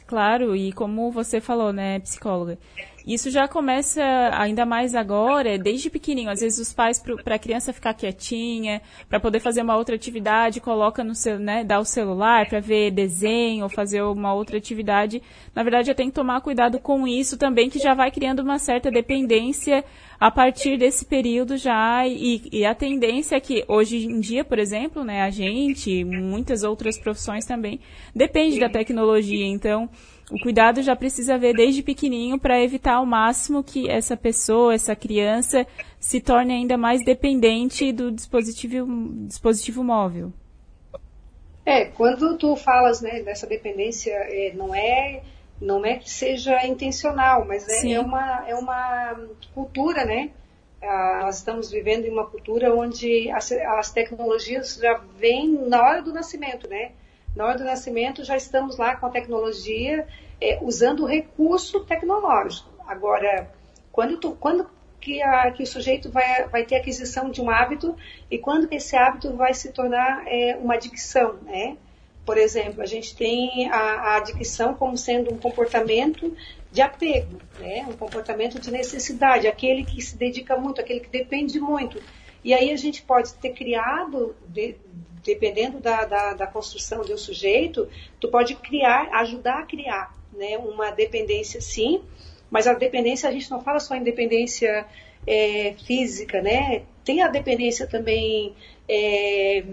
Claro, 0.09 0.55
e 0.55 0.71
como 0.71 1.11
você 1.11 1.39
falou, 1.39 1.71
né, 1.71 1.99
psicóloga, 1.99 2.57
isso 3.05 3.29
já 3.29 3.47
começa 3.47 4.01
ainda 4.33 4.65
mais 4.65 4.95
agora, 4.95 5.55
desde 5.55 5.87
pequenininho. 5.87 6.31
Às 6.31 6.39
vezes 6.39 6.57
os 6.57 6.73
pais, 6.73 6.99
para 7.23 7.35
a 7.35 7.39
criança 7.39 7.71
ficar 7.71 7.93
quietinha, 7.93 8.81
para 9.07 9.19
poder 9.19 9.39
fazer 9.39 9.61
uma 9.61 9.77
outra 9.77 9.93
atividade, 9.93 10.59
coloca 10.61 11.03
no 11.03 11.13
seu, 11.13 11.37
né, 11.37 11.63
dá 11.63 11.77
o 11.77 11.85
celular 11.85 12.49
para 12.49 12.59
ver 12.59 12.89
desenho 12.89 13.65
ou 13.65 13.69
fazer 13.69 14.01
uma 14.01 14.33
outra 14.33 14.57
atividade. 14.57 15.21
Na 15.53 15.61
verdade, 15.61 15.91
eu 15.91 15.95
tenho 15.95 16.09
que 16.09 16.15
tomar 16.15 16.41
cuidado 16.41 16.79
com 16.79 17.07
isso 17.07 17.37
também, 17.37 17.69
que 17.69 17.77
já 17.77 17.93
vai 17.93 18.09
criando 18.09 18.39
uma 18.39 18.57
certa 18.57 18.89
dependência 18.89 19.85
a 20.19 20.29
partir 20.29 20.77
desse 20.77 21.05
período 21.05 21.57
já. 21.57 22.05
E, 22.05 22.41
e 22.51 22.65
a 22.65 22.75
tendência 22.75 23.35
é 23.35 23.39
que 23.39 23.63
hoje 23.67 24.05
em 24.05 24.19
dia, 24.19 24.43
por 24.43 24.59
exemplo, 24.59 25.03
né, 25.03 25.21
a 25.21 25.29
gente, 25.29 26.03
muitas 26.03 26.63
outras 26.63 26.97
profissões 26.97 27.45
também, 27.45 27.79
depende 28.13 28.59
da 28.59 28.69
tecnologia. 28.69 29.45
Então, 29.45 29.89
o 30.31 30.39
cuidado 30.39 30.83
já 30.83 30.95
precisa 30.95 31.37
ver 31.37 31.55
desde 31.55 31.81
pequenininho 31.81 32.37
para 32.37 32.61
evitar 32.61 32.95
ao 32.95 33.05
máximo 33.05 33.63
que 33.63 33.89
essa 33.89 34.17
pessoa, 34.17 34.73
essa 34.73 34.95
criança, 34.95 35.65
se 35.99 36.19
torne 36.19 36.53
ainda 36.53 36.77
mais 36.77 37.03
dependente 37.03 37.91
do 37.91 38.11
dispositivo, 38.11 38.87
dispositivo 39.25 39.83
móvel. 39.83 40.31
É, 41.65 41.85
quando 41.85 42.37
tu 42.37 42.55
falas 42.55 43.01
né, 43.01 43.21
dessa 43.21 43.45
dependência, 43.45 44.11
é, 44.11 44.53
não 44.55 44.73
é 44.73 45.21
não 45.61 45.85
é 45.85 45.95
que 45.95 46.09
seja 46.09 46.65
intencional, 46.65 47.45
mas 47.45 47.67
é, 47.67 47.91
é 47.91 47.99
uma, 47.99 48.47
é 48.47 48.55
uma 48.55 49.19
cultura, 49.53 50.05
né? 50.05 50.31
Ah, 50.81 51.21
nós 51.23 51.37
estamos 51.37 51.69
vivendo 51.69 52.05
em 52.05 52.11
uma 52.11 52.25
cultura 52.25 52.73
onde 52.73 53.29
as, 53.31 53.51
as 53.51 53.91
tecnologias 53.91 54.75
já 54.75 54.93
vêm 55.17 55.49
na 55.67 55.81
hora 55.81 56.01
do 56.01 56.13
nascimento, 56.13 56.69
né? 56.69 56.91
Na 57.35 57.45
hora 57.45 57.57
do 57.57 57.65
nascimento 57.65 58.23
já 58.23 58.37
estamos 58.37 58.77
lá 58.77 58.95
com 58.95 59.05
a 59.05 59.09
tecnologia, 59.09 60.07
é, 60.39 60.59
usando 60.61 61.03
o 61.03 61.05
recurso 61.05 61.81
tecnológico. 61.81 62.69
Agora, 62.87 63.51
quando, 63.91 64.17
tu, 64.17 64.31
quando 64.39 64.69
que, 64.99 65.21
a, 65.21 65.51
que 65.51 65.63
o 65.63 65.67
sujeito 65.67 66.09
vai, 66.09 66.47
vai 66.47 66.65
ter 66.65 66.75
aquisição 66.75 67.29
de 67.29 67.41
um 67.41 67.49
hábito 67.49 67.95
e 68.31 68.37
quando 68.37 68.71
esse 68.71 68.95
hábito 68.95 69.35
vai 69.35 69.53
se 69.53 69.71
tornar 69.71 70.23
é, 70.25 70.57
uma 70.57 70.75
adicção, 70.75 71.35
né? 71.43 71.77
Por 72.29 72.37
exemplo, 72.37 72.83
a 72.83 72.85
gente 72.85 73.15
tem 73.15 73.71
a, 73.71 73.75
a 73.75 74.17
adicção 74.17 74.75
como 74.75 74.95
sendo 74.95 75.33
um 75.33 75.37
comportamento 75.39 76.31
de 76.71 76.79
apego, 76.79 77.41
né? 77.59 77.83
um 77.89 77.93
comportamento 77.93 78.59
de 78.59 78.69
necessidade, 78.69 79.47
aquele 79.47 79.83
que 79.83 79.99
se 79.99 80.15
dedica 80.15 80.55
muito, 80.55 80.79
aquele 80.79 80.99
que 80.99 81.09
depende 81.09 81.59
muito. 81.59 81.99
E 82.43 82.53
aí 82.53 82.69
a 82.69 82.77
gente 82.77 83.01
pode 83.01 83.33
ter 83.33 83.49
criado, 83.53 84.35
de, 84.47 84.75
dependendo 85.23 85.79
da, 85.79 86.05
da, 86.05 86.33
da, 86.35 86.45
construção 86.45 87.01
do 87.01 87.17
sujeito, 87.17 87.89
tu 88.19 88.29
pode 88.29 88.53
criar, 88.53 89.09
ajudar 89.21 89.61
a 89.61 89.65
criar 89.65 90.15
né? 90.31 90.55
uma 90.59 90.91
dependência 90.91 91.59
sim, 91.59 92.03
mas 92.51 92.67
a 92.67 92.75
dependência 92.75 93.27
a 93.27 93.31
gente 93.31 93.49
não 93.49 93.63
fala 93.63 93.79
só 93.79 93.95
em 93.95 94.03
dependência 94.03 94.85
é, 95.25 95.73
física, 95.83 96.43
né? 96.43 96.83
Tem 97.03 97.23
a 97.23 97.27
dependência 97.27 97.87
também 97.87 98.53
é, 98.87 99.63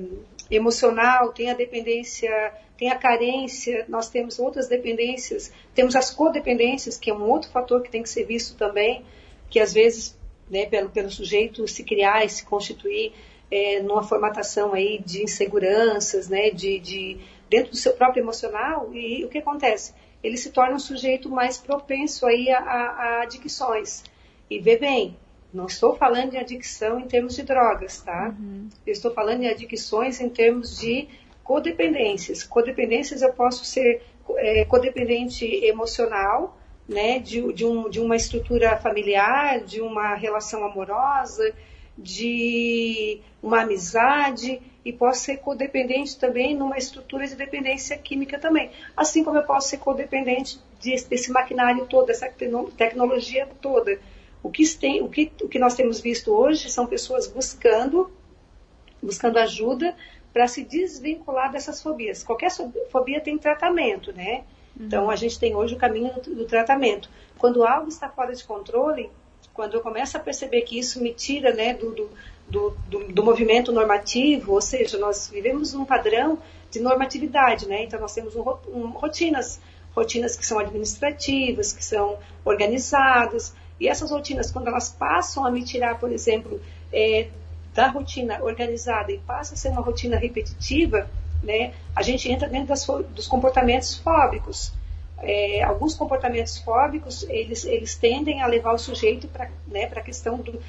emocional, 0.51 1.33
tem 1.33 1.51
a 1.51 1.55
dependência, 1.55 2.53
tem 2.77 2.91
a 2.91 2.97
carência, 2.97 3.85
nós 3.89 4.09
temos 4.09 4.39
outras 4.39 4.69
dependências, 4.69 5.53
temos 5.75 5.97
as 5.97 6.11
codependências, 6.11 6.99
que 6.99 7.11
é 7.11 7.15
um 7.15 7.23
outro 7.23 7.51
fator 7.51 7.83
que 7.83 7.91
tem 7.91 8.03
que 8.03 8.09
ser 8.09 8.25
visto 8.25 8.57
também, 8.57 9.05
que 9.51 9.59
às 9.59 9.73
vezes, 9.73 10.19
né, 10.51 10.67
pelo, 10.67 10.91
pelo 10.91 11.11
sujeito 11.11 11.67
se 11.67 11.83
criar 11.83 12.25
e 12.25 12.29
se 12.29 12.45
constituir 12.45 13.13
é, 13.51 13.81
numa 13.81 14.03
formatação 14.03 14.75
aí 14.75 15.01
de 15.05 15.23
inseguranças, 15.23 16.29
né, 16.29 16.51
de, 16.51 16.79
de, 16.79 17.19
dentro 17.49 17.73
do 17.73 17.77
seu 17.77 17.93
próprio 17.95 18.23
emocional, 18.23 18.91
e 18.95 19.25
o 19.25 19.29
que 19.29 19.39
acontece? 19.39 19.95
Ele 20.23 20.37
se 20.37 20.51
torna 20.51 20.75
um 20.75 20.79
sujeito 20.81 21.29
mais 21.29 21.59
propenso 21.59 22.27
aí 22.27 22.51
a, 22.51 22.59
a, 22.59 22.63
a 22.63 23.23
adicções. 23.23 24.03
E 24.51 24.59
vê 24.59 24.77
bem, 24.77 25.17
não 25.57 25.67
estou 25.67 25.97
falando 25.97 26.31
de 26.33 26.37
adicção 26.37 27.01
em 27.01 27.09
termos 27.09 27.35
de 27.35 27.43
drogas, 27.43 28.03
tá? 28.03 28.35
Uhum. 28.39 28.69
Eu 28.87 28.93
estou 28.93 29.11
falando 29.13 29.41
de 29.41 29.49
adicções 29.49 30.21
em 30.21 30.29
termos 30.29 30.79
de 30.79 31.09
codependências. 31.43 32.45
Codependências 32.45 33.23
eu 33.23 33.33
posso 33.33 33.65
ser 33.65 34.03
é, 34.37 34.65
codependente 34.67 35.45
emocional, 35.65 36.59
né, 36.89 37.19
de, 37.19 37.53
de, 37.53 37.65
um, 37.65 37.89
de 37.89 38.01
uma 38.01 38.15
estrutura 38.15 38.77
familiar, 38.77 39.61
de 39.61 39.81
uma 39.81 40.15
relação 40.15 40.65
amorosa, 40.65 41.53
de 41.99 43.21
uma 43.43 43.63
amizade, 43.63 44.61
e 44.85 44.93
posso 44.93 45.23
ser 45.23 45.39
codependente 45.39 46.17
também 46.17 46.55
numa 46.55 46.79
estrutura 46.79 47.27
de 47.27 47.35
dependência 47.35 47.97
química 47.97 48.39
também. 48.39 48.71
Assim 48.97 49.25
como 49.25 49.39
eu 49.39 49.43
posso 49.43 49.69
ser 49.69 49.79
codependente 49.79 50.61
desse, 50.83 51.09
desse 51.09 51.33
maquinário 51.33 51.87
todo, 51.87 52.07
dessa 52.07 52.29
tecnologia 52.77 53.49
toda. 53.61 53.99
O 54.43 54.51
que, 54.51 54.67
tem, 54.77 55.03
o, 55.03 55.09
que, 55.09 55.33
o 55.43 55.49
que 55.49 55.59
nós 55.59 55.75
temos 55.75 56.01
visto 56.01 56.33
hoje 56.33 56.71
são 56.71 56.87
pessoas 56.87 57.27
buscando, 57.27 58.11
buscando 59.03 59.39
ajuda 59.39 59.95
para 60.33 60.47
se 60.47 60.63
desvincular 60.63 61.51
dessas 61.51 61.83
fobias. 61.83 62.23
Qualquer 62.23 62.51
fobia 62.91 63.21
tem 63.21 63.39
tratamento, 63.39 64.13
né? 64.13 64.45
Uhum. 64.79 64.87
Então 64.87 65.11
a 65.11 65.17
gente 65.17 65.39
tem 65.39 65.55
hoje 65.55 65.75
o 65.75 65.79
caminho 65.79 66.13
do, 66.21 66.35
do 66.35 66.45
tratamento. 66.45 67.09
Quando 67.39 67.65
algo 67.65 67.89
está 67.89 68.09
fora 68.09 68.35
de 68.35 68.45
controle, 68.45 69.11
quando 69.55 69.75
eu 69.75 69.81
começo 69.81 70.17
a 70.17 70.21
perceber 70.21 70.63
que 70.63 70.79
isso 70.79 71.03
me 71.03 71.13
tira 71.15 71.55
né, 71.55 71.73
do, 71.73 71.93
do, 71.93 72.11
do, 72.87 73.09
do, 73.09 73.25
movimento 73.25 73.73
normativo, 73.73 74.53
ou 74.53 74.61
seja, 74.61 74.99
nós 74.99 75.29
vivemos 75.29 75.75
um 75.75 75.85
padrão 75.85 76.39
de 76.71 76.81
normatividade, 76.81 77.67
né? 77.67 77.85
Então 77.85 77.99
nós 77.99 78.13
temos 78.13 78.37
um, 78.37 78.43
um, 78.69 78.89
rotinas, 78.89 79.59
rotinas 79.95 80.37
que 80.37 80.45
são 80.45 80.59
administrativas, 80.59 81.73
que 81.73 81.83
são 81.83 82.19
organizadas, 82.45 83.55
e 83.79 83.89
essas 83.89 84.11
rotinas, 84.11 84.51
quando 84.51 84.69
elas 84.69 84.89
passam 84.89 85.45
a 85.45 85.51
me 85.51 85.63
tirar, 85.63 85.99
por 85.99 86.11
exemplo, 86.11 86.61
é, 86.93 87.29
da 87.75 87.89
rotina 87.89 88.43
organizada 88.43 89.13
e 89.13 89.19
passa 89.19 89.55
a 89.55 89.57
ser 89.57 89.69
uma 89.69 89.83
rotina 89.83 90.17
repetitiva, 90.17 91.09
né, 91.43 91.75
a 91.95 92.03
gente 92.03 92.31
entra 92.31 92.49
dentro 92.49 92.69
das, 92.69 92.87
dos 92.87 93.27
comportamentos 93.27 93.97
fóbicos. 93.97 94.73
É, 95.19 95.63
alguns 95.63 95.95
comportamentos 95.95 96.59
fóbicos, 96.59 97.23
eles, 97.29 97.65
eles 97.65 97.95
tendem 97.95 98.43
a 98.43 98.47
levar 98.47 98.73
o 98.73 98.79
sujeito 98.79 99.29
para 99.29 99.51
né, 99.67 99.85
a 99.85 100.01
questão 100.01 100.39
do, 100.39 100.61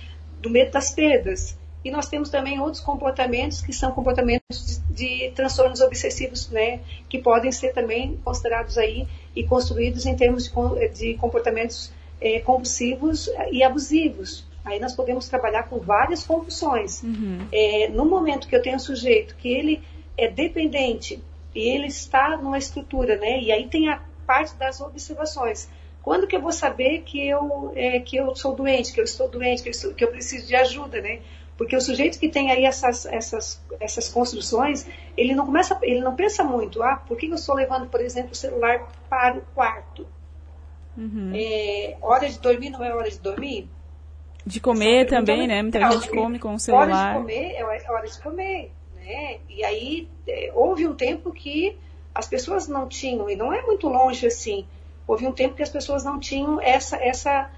do 0.41 0.49
medo 0.49 0.71
das 0.71 0.91
perdas. 0.91 1.57
E 1.83 1.91
nós 1.91 2.09
temos 2.09 2.29
também 2.29 2.59
outros 2.59 2.81
comportamentos 2.81 3.61
que 3.61 3.71
são 3.71 3.91
comportamentos 3.91 4.81
de, 4.89 5.27
de 5.27 5.31
transtornos 5.31 5.79
obsessivos, 5.79 6.49
né, 6.49 6.81
que 7.07 7.19
podem 7.19 7.51
ser 7.51 7.73
também 7.73 8.17
considerados 8.23 8.77
aí 8.77 9.07
e 9.33 9.45
construídos 9.45 10.05
em 10.05 10.15
termos 10.15 10.51
de, 10.51 10.89
de 10.89 11.13
comportamentos 11.15 11.91
é, 12.19 12.39
compulsivos 12.39 13.29
e 13.51 13.63
abusivos. 13.63 14.45
Aí 14.65 14.79
nós 14.79 14.93
podemos 14.93 15.29
trabalhar 15.29 15.63
com 15.63 15.79
várias 15.79 16.25
compulsões. 16.25 17.01
Uhum. 17.01 17.47
É, 17.51 17.87
no 17.89 18.05
momento 18.05 18.47
que 18.47 18.55
eu 18.55 18.61
tenho 18.61 18.75
um 18.75 18.79
sujeito 18.79 19.35
que 19.35 19.47
ele 19.47 19.81
é 20.17 20.27
dependente 20.27 21.23
e 21.55 21.69
ele 21.69 21.87
está 21.87 22.35
numa 22.35 22.57
estrutura, 22.57 23.15
né? 23.15 23.39
E 23.41 23.51
aí 23.51 23.67
tem 23.67 23.87
a 23.87 24.01
parte 24.25 24.55
das 24.55 24.81
observações. 24.81 25.69
Quando 26.01 26.27
que 26.27 26.35
eu 26.35 26.41
vou 26.41 26.51
saber 26.51 27.01
que 27.03 27.27
eu, 27.27 27.71
é, 27.75 27.99
que 27.99 28.17
eu 28.17 28.35
sou 28.35 28.55
doente, 28.55 28.93
que 28.93 28.99
eu 28.99 29.05
estou 29.05 29.29
doente, 29.29 29.63
que 29.63 29.69
eu, 29.69 29.71
estou, 29.71 29.93
que 29.93 30.03
eu 30.03 30.09
preciso 30.09 30.47
de 30.47 30.55
ajuda, 30.55 31.01
né? 31.01 31.19
Porque 31.57 31.75
o 31.75 31.81
sujeito 31.81 32.19
que 32.19 32.29
tem 32.29 32.51
aí 32.51 32.65
essas, 32.65 33.05
essas, 33.05 33.61
essas 33.79 34.07
construções, 34.09 34.85
ele 35.17 35.33
não 35.33 35.45
começa, 35.45 35.77
ele 35.81 36.01
não 36.01 36.15
pensa 36.15 36.43
muito, 36.43 36.83
ah, 36.83 36.97
por 37.07 37.17
que 37.17 37.27
eu 37.27 37.33
estou 37.33 37.55
levando, 37.55 37.87
por 37.87 37.99
exemplo, 37.99 38.31
o 38.33 38.35
celular 38.35 38.87
para 39.09 39.37
o 39.37 39.41
quarto? 39.55 40.05
Uhum. 40.97 41.31
É, 41.35 41.95
hora 42.01 42.27
de 42.27 42.39
dormir 42.39 42.71
não 42.71 42.83
é 42.83 42.93
hora 42.93 43.09
de 43.09 43.19
dormir? 43.19 43.69
De 44.45 44.59
comer 44.59 45.05
também, 45.05 45.47
né? 45.47 45.61
Muita 45.61 45.91
gente 45.91 46.09
come 46.09 46.39
com 46.39 46.55
o 46.55 46.59
celular. 46.59 46.89
Hora 46.89 47.13
de 47.13 47.19
comer 47.19 47.51
é, 47.51 47.59
é 47.59 47.91
hora 47.91 48.07
de 48.07 48.21
comer, 48.21 48.71
né? 48.95 49.37
E 49.47 49.63
aí 49.63 50.09
é, 50.27 50.51
houve 50.55 50.87
um 50.87 50.95
tempo 50.95 51.31
que 51.31 51.77
as 52.15 52.27
pessoas 52.27 52.67
não 52.67 52.87
tinham, 52.87 53.29
e 53.29 53.35
não 53.35 53.53
é 53.53 53.61
muito 53.61 53.87
longe 53.87 54.25
assim, 54.25 54.65
houve 55.07 55.27
um 55.27 55.31
tempo 55.31 55.53
que 55.53 55.61
as 55.61 55.69
pessoas 55.69 56.03
não 56.03 56.19
tinham 56.19 56.59
essa, 56.59 56.97
essa, 56.97 57.51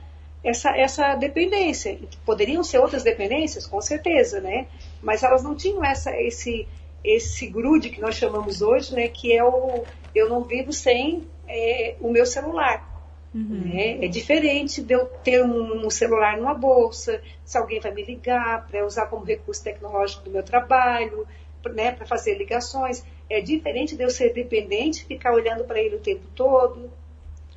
essa, 0.43 0.77
essa 0.77 1.15
dependência. 1.15 1.97
Poderiam 2.25 2.61
ser 2.61 2.79
outras 2.79 3.01
dependências, 3.01 3.65
com 3.65 3.79
certeza, 3.79 4.41
né? 4.41 4.67
Mas 5.01 5.23
elas 5.23 5.43
não 5.43 5.55
tinham 5.55 5.83
essa, 5.83 6.11
esse, 6.19 6.67
esse 7.03 7.47
grude 7.47 7.89
que 7.89 8.01
nós 8.01 8.15
chamamos 8.15 8.61
hoje, 8.61 8.93
né? 8.93 9.07
Que 9.07 9.31
é 9.33 9.43
o 9.43 9.83
eu 10.13 10.27
não 10.27 10.43
vivo 10.43 10.73
sem 10.73 11.27
é, 11.47 11.95
o 12.01 12.11
meu 12.11 12.25
celular. 12.25 12.88
Uhum. 13.33 13.61
Né? 13.65 14.03
É 14.03 14.07
diferente 14.07 14.81
de 14.81 14.93
eu 14.93 15.05
ter 15.23 15.43
um 15.43 15.89
celular 15.89 16.37
numa 16.37 16.53
bolsa, 16.53 17.21
se 17.45 17.57
alguém 17.57 17.79
vai 17.79 17.93
me 17.93 18.03
ligar, 18.03 18.67
para 18.67 18.85
usar 18.85 19.05
como 19.07 19.23
recurso 19.23 19.63
tecnológico 19.63 20.23
do 20.23 20.31
meu 20.31 20.43
trabalho, 20.43 21.27
né, 21.67 21.91
para 21.91 22.05
fazer 22.05 22.35
ligações. 22.35 23.03
É 23.29 23.41
diferente 23.41 23.95
de 23.95 24.03
eu 24.03 24.09
ser 24.09 24.33
dependente, 24.33 25.05
ficar 25.05 25.33
olhando 25.33 25.63
para 25.63 25.79
ele 25.79 25.97
o 25.97 25.99
tempo 25.99 26.23
todo, 26.35 26.89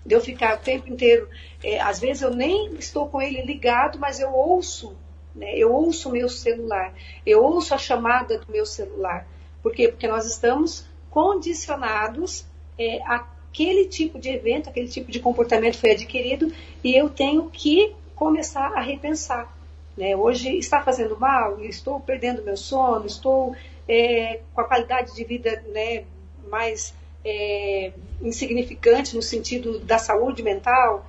de 0.05 0.15
eu 0.15 0.21
ficar 0.21 0.57
o 0.57 0.61
tempo 0.61 0.89
inteiro. 0.89 1.29
É, 1.63 1.81
às 1.81 2.01
vezes 2.01 2.23
eu 2.23 2.31
nem 2.35 2.75
estou 2.75 3.09
com 3.09 3.23
ele 3.23 3.41
ligado, 3.43 3.99
mas 3.99 4.21
eu 4.21 4.33
ouço, 4.33 4.95
né, 5.35 5.57
eu 5.57 5.73
ouço 5.73 6.09
o 6.09 6.13
meu 6.13 6.29
celular, 6.29 6.93
eu 7.25 7.43
ouço 7.43 7.75
a 7.75 7.79
chamada 7.79 8.39
do 8.39 8.53
meu 8.53 8.67
celular. 8.67 9.27
Por 9.63 9.73
quê? 9.73 9.89
Porque 9.89 10.09
nós 10.09 10.27
estamos 10.27 10.85
condicionados 11.09 12.45
é, 12.79 13.01
a 13.05 13.21
aquele 13.53 13.85
tipo 13.85 14.19
de 14.19 14.31
evento, 14.31 14.71
aquele 14.71 14.89
tipo 14.89 15.13
de 15.13 15.21
comportamento 15.21 15.77
foi 15.77 15.93
adquirido 15.93 16.51
e 16.83 16.97
eu 16.97 17.11
tenho 17.11 17.51
que 17.51 17.95
começar 18.17 18.73
a 18.75 18.81
repensar. 18.81 19.55
Né? 19.95 20.17
Hoje 20.17 20.57
está 20.57 20.83
fazendo 20.83 21.21
mal, 21.21 21.63
estou 21.63 22.01
perdendo 22.01 22.43
meu 22.43 22.57
sono, 22.57 23.05
estou 23.05 23.55
é, 23.87 24.41
com 24.55 24.63
a 24.63 24.65
qualidade 24.65 25.15
de 25.15 25.23
vida 25.23 25.63
né, 25.71 26.05
mais 26.49 26.95
é, 27.23 27.93
insignificante 28.23 29.15
no 29.15 29.21
sentido 29.21 29.79
da 29.81 29.99
saúde 29.99 30.43
mental, 30.43 31.07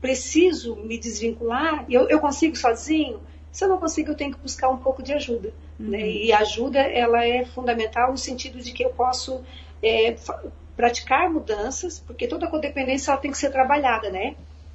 preciso 0.00 0.74
me 0.74 0.98
desvincular, 0.98 1.86
eu, 1.88 2.08
eu 2.08 2.18
consigo 2.18 2.56
sozinho? 2.56 3.20
Se 3.52 3.64
eu 3.64 3.68
não 3.68 3.78
consigo, 3.78 4.10
eu 4.10 4.16
tenho 4.16 4.34
que 4.34 4.40
buscar 4.40 4.68
um 4.68 4.78
pouco 4.78 5.00
de 5.00 5.12
ajuda. 5.12 5.54
Uhum. 5.78 5.90
Né? 5.90 6.08
E 6.08 6.32
a 6.32 6.40
ajuda 6.40 6.80
ela 6.80 7.24
é 7.24 7.44
fundamental 7.44 8.10
no 8.10 8.18
sentido 8.18 8.58
de 8.58 8.72
que 8.72 8.84
eu 8.84 8.90
posso 8.90 9.44
é, 9.80 10.16
praticar 10.76 11.30
mudanças, 11.30 11.98
porque 11.98 12.26
toda 12.26 12.48
codependência 12.48 13.10
ela 13.10 13.20
tem 13.20 13.30
que 13.30 13.38
ser 13.38 13.50
trabalhada, 13.50 14.10
né? 14.10 14.34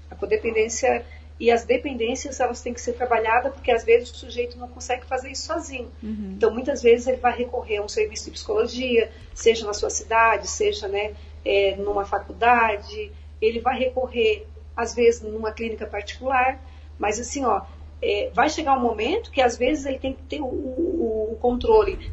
A 0.09 0.15
codependência 0.15 1.05
e 1.39 1.49
as 1.49 1.63
dependências 1.63 2.39
elas 2.39 2.61
têm 2.61 2.73
que 2.73 2.81
ser 2.81 2.93
trabalhadas 2.93 3.53
porque 3.53 3.71
às 3.71 3.85
vezes 3.85 4.11
o 4.11 4.15
sujeito 4.15 4.57
não 4.57 4.67
consegue 4.67 5.05
fazer 5.05 5.31
isso 5.31 5.45
sozinho. 5.45 5.89
Uhum. 6.03 6.33
Então 6.35 6.51
muitas 6.51 6.81
vezes 6.81 7.07
ele 7.07 7.17
vai 7.17 7.35
recorrer 7.37 7.77
a 7.77 7.81
um 7.81 7.87
serviço 7.87 8.25
de 8.25 8.31
psicologia, 8.31 9.09
seja 9.33 9.65
na 9.65 9.73
sua 9.73 9.89
cidade, 9.89 10.47
seja 10.47 10.87
né, 10.87 11.13
é, 11.45 11.75
numa 11.77 12.05
faculdade, 12.05 13.11
ele 13.41 13.59
vai 13.59 13.79
recorrer 13.79 14.45
às 14.75 14.93
vezes 14.93 15.21
numa 15.21 15.51
clínica 15.51 15.85
particular, 15.85 16.59
mas 16.97 17.19
assim 17.19 17.45
ó, 17.45 17.61
é, 18.01 18.29
vai 18.33 18.49
chegar 18.49 18.77
um 18.77 18.81
momento 18.81 19.31
que 19.31 19.41
às 19.41 19.57
vezes 19.57 19.85
ele 19.85 19.99
tem 19.99 20.13
que 20.13 20.23
ter 20.23 20.41
o, 20.41 20.45
o, 20.45 21.29
o 21.33 21.37
controle 21.41 22.11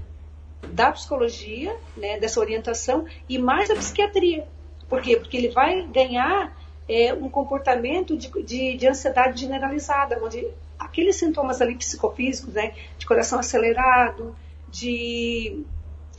da 0.73 0.93
psicologia, 0.93 1.77
né, 1.97 2.19
dessa 2.19 2.41
orientação, 2.41 3.07
e 3.29 3.39
mais 3.39 3.69
da 3.69 3.75
psiquiatria. 3.75 4.47
Por 4.89 5.03
quê? 5.03 5.17
Porque 5.17 5.37
ele 5.37 5.49
vai 5.49 5.83
ganhar 5.87 6.57
é, 6.89 7.13
um 7.13 7.29
comportamento 7.29 8.17
de, 8.17 8.31
de, 8.43 8.77
de, 8.77 8.87
ansiedade 8.87 9.41
generalizada, 9.41 10.21
onde 10.23 10.47
aqueles 10.79 11.17
sintomas 11.17 11.61
ali 11.61 11.75
psicofísicos, 11.75 12.55
né, 12.55 12.75
de 12.99 13.07
coração 13.07 13.39
acelerado, 13.39 14.37
de 14.71 15.65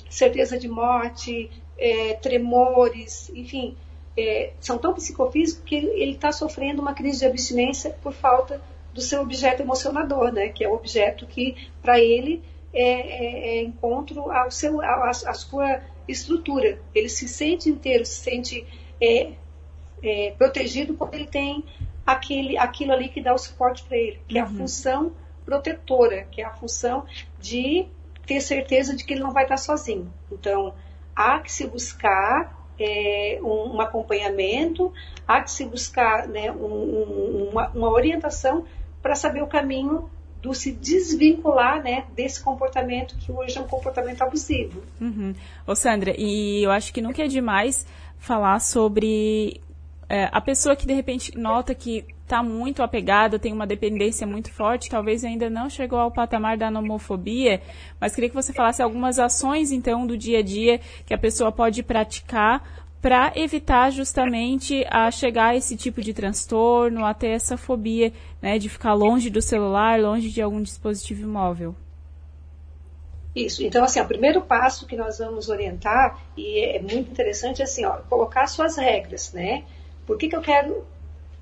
certeza 0.09 0.57
de 0.57 0.67
morte, 0.67 1.49
é, 1.77 2.13
tremores, 2.15 3.29
enfim, 3.33 3.75
é, 4.17 4.51
são 4.59 4.77
tão 4.77 4.93
psicofísicos 4.93 5.63
que 5.63 5.75
ele 5.75 6.13
está 6.13 6.31
sofrendo 6.31 6.81
uma 6.81 6.93
crise 6.93 7.19
de 7.19 7.25
abstinência 7.25 7.91
por 8.01 8.13
falta 8.13 8.61
do 8.93 9.01
seu 9.01 9.21
objeto 9.21 9.61
emocionador, 9.61 10.31
né, 10.31 10.49
que 10.49 10.63
é 10.63 10.67
o 10.67 10.73
objeto 10.73 11.27
que, 11.27 11.55
para 11.81 11.99
ele, 11.99 12.43
é, 12.73 12.81
é, 12.81 13.57
é, 13.57 13.63
encontro 13.63 14.31
ao 14.31 14.51
seu, 14.51 14.81
a, 14.81 15.13
sua 15.33 15.81
estrutura. 16.07 16.79
Ele 16.93 17.09
se 17.09 17.27
sente 17.27 17.69
inteiro, 17.69 18.05
se 18.05 18.21
sente 18.21 18.65
é, 19.01 19.31
é, 20.03 20.33
protegido 20.37 20.93
quando 20.93 21.15
ele 21.15 21.27
tem 21.27 21.63
aquele, 22.05 22.57
aquilo 22.57 22.93
ali 22.93 23.09
que 23.09 23.21
dá 23.21 23.33
o 23.33 23.37
suporte 23.37 23.83
para 23.83 23.97
ele, 23.97 24.19
que 24.27 24.35
uhum. 24.35 24.39
é 24.39 24.43
a 24.43 24.49
uhum. 24.49 24.57
função 24.57 25.11
protetora, 25.45 26.23
que 26.31 26.41
é 26.41 26.45
a 26.45 26.51
função 26.51 27.05
de 27.39 27.87
ter 28.25 28.41
certeza 28.41 28.95
de 28.95 29.05
que 29.05 29.13
ele 29.13 29.23
não 29.23 29.31
vai 29.31 29.43
estar 29.43 29.57
sozinho. 29.57 30.11
Então, 30.31 30.73
há 31.15 31.39
que 31.39 31.51
se 31.51 31.65
buscar 31.65 32.57
é, 32.79 33.39
um, 33.41 33.75
um, 33.75 33.81
acompanhamento, 33.81 34.93
há 35.27 35.41
que 35.41 35.49
se 35.49 35.65
buscar 35.65 36.27
né, 36.27 36.51
um, 36.51 36.65
um, 36.65 37.49
uma, 37.51 37.69
uma, 37.69 37.89
orientação 37.89 38.65
para 39.01 39.15
saber 39.15 39.41
o 39.41 39.47
caminho 39.47 40.09
do 40.47 40.53
se 40.53 40.71
desvincular 40.71 41.83
né, 41.83 42.05
desse 42.15 42.41
comportamento 42.41 43.15
que 43.17 43.31
hoje 43.31 43.57
é 43.57 43.61
um 43.61 43.67
comportamento 43.67 44.21
abusivo. 44.21 44.81
Uhum. 44.99 45.35
Ô 45.65 45.75
Sandra, 45.75 46.15
e 46.17 46.63
eu 46.63 46.71
acho 46.71 46.93
que 46.93 47.01
nunca 47.01 47.23
é 47.23 47.27
demais 47.27 47.85
falar 48.17 48.59
sobre 48.59 49.59
é, 50.07 50.29
a 50.31 50.39
pessoa 50.39 50.75
que 50.75 50.87
de 50.87 50.93
repente 50.93 51.37
nota 51.37 51.75
que 51.75 52.05
está 52.23 52.41
muito 52.41 52.81
apegada, 52.81 53.39
tem 53.39 53.53
uma 53.53 53.67
dependência 53.67 54.27
muito 54.27 54.51
forte, 54.51 54.89
talvez 54.89 55.23
ainda 55.23 55.49
não 55.49 55.69
chegou 55.69 55.99
ao 55.99 56.11
patamar 56.11 56.57
da 56.57 56.69
nomofobia, 56.69 57.61
mas 58.01 58.13
queria 58.13 58.29
que 58.29 58.35
você 58.35 58.51
falasse 58.51 58.81
algumas 58.81 59.17
ações, 59.17 59.71
então, 59.71 60.05
do 60.05 60.17
dia 60.17 60.39
a 60.39 60.41
dia 60.41 60.79
que 61.05 61.13
a 61.13 61.17
pessoa 61.17 61.51
pode 61.51 61.83
praticar 61.83 62.86
para 63.07 63.31
evitar 63.37 63.89
justamente 63.89 64.85
a 64.89 65.09
chegar 65.09 65.51
a 65.51 65.55
esse 65.55 65.77
tipo 65.77 66.01
de 66.01 66.13
transtorno, 66.13 67.05
até 67.05 67.29
essa 67.29 67.55
fobia, 67.55 68.11
né, 68.41 68.59
de 68.59 68.67
ficar 68.67 68.93
longe 68.93 69.29
do 69.29 69.41
celular, 69.41 69.97
longe 69.97 70.29
de 70.29 70.41
algum 70.41 70.61
dispositivo 70.61 71.25
móvel. 71.25 71.73
Isso. 73.33 73.63
Então, 73.63 73.85
assim, 73.85 74.01
o 74.01 74.05
primeiro 74.05 74.41
passo 74.41 74.85
que 74.85 74.97
nós 74.97 75.19
vamos 75.19 75.47
orientar, 75.47 76.19
e 76.35 76.59
é 76.59 76.81
muito 76.81 77.09
interessante, 77.09 77.61
é 77.61 77.63
assim, 77.63 77.85
ó, 77.85 77.93
colocar 78.09 78.45
suas 78.47 78.75
regras, 78.75 79.31
né? 79.31 79.63
Por 80.05 80.17
que, 80.17 80.27
que 80.27 80.35
eu 80.35 80.41
quero 80.41 80.85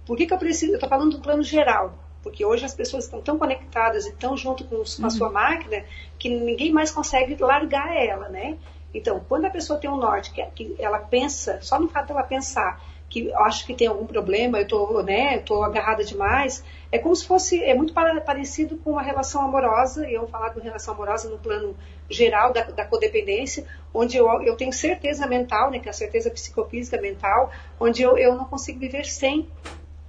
por 0.05 0.15
que, 0.15 0.27
que 0.27 0.34
eu 0.36 0.38
preciso? 0.38 0.74
Eu 0.74 0.75
estou 0.75 0.88
falando 0.88 1.15
do 1.15 1.19
plano 1.19 1.41
geral, 1.41 1.98
porque 2.22 2.45
hoje 2.45 2.63
as 2.63 2.75
pessoas 2.75 3.05
estão 3.05 3.22
tão 3.22 3.39
conectadas 3.39 4.05
e 4.05 4.13
tão 4.13 4.38
junto 4.38 4.63
com, 4.65 4.84
com 4.84 5.05
a 5.07 5.10
sua 5.10 5.29
uhum. 5.29 5.34
máquina 5.34 5.84
que 6.19 6.29
ninguém 6.29 6.72
mais 6.72 6.91
consegue 6.91 7.36
largar 7.41 7.91
ela, 7.95 8.29
né? 8.29 8.55
Então, 8.94 9.20
quando 9.27 9.46
a 9.46 9.50
pessoa 9.50 9.80
tem 9.80 9.89
um 9.89 9.98
norte, 9.98 10.32
que, 10.32 10.44
que 10.48 10.75
ela 10.80 11.00
pensa, 11.00 11.60
só 11.62 11.80
no 11.80 11.89
fato 11.89 12.08
dela 12.08 12.24
pensar 12.24 12.82
que 13.10 13.27
eu 13.27 13.39
acho 13.39 13.65
que 13.65 13.74
tem 13.74 13.88
algum 13.88 14.06
problema, 14.06 14.58
eu 14.58 14.63
estou 14.63 15.04
né, 15.04 15.38
tô 15.39 15.63
agarrada 15.63 16.04
demais, 16.04 16.63
é 16.92 16.98
como 16.98 17.15
se 17.15 17.25
fosse, 17.25 17.63
é 17.63 17.74
muito 17.74 17.94
parecido 17.94 18.77
com 18.77 18.92
uma 18.92 19.01
relação 19.01 19.42
amorosa, 19.42 20.10
e 20.10 20.13
eu 20.13 20.27
falar 20.27 20.50
de 20.50 20.60
relação 20.60 20.94
amorosa 20.94 21.30
no 21.30 21.38
plano 21.38 21.75
geral 22.10 22.51
da, 22.51 22.63
da 22.63 22.86
codependência, 22.86 23.65
onde 23.94 24.18
eu, 24.18 24.27
eu 24.42 24.56
tenho 24.56 24.74
certeza 24.74 25.27
mental, 25.27 25.72
né, 25.72 25.80
que 25.80 25.88
é 25.88 25.92
a 25.92 25.94
certeza 25.94 26.30
psicofísica 26.30 27.00
mental, 27.00 27.51
onde 27.80 28.01
eu, 28.01 28.18
eu 28.18 28.36
não 28.36 28.46
consigo 28.46 28.80
viver 28.80 29.06
sem 29.06 29.48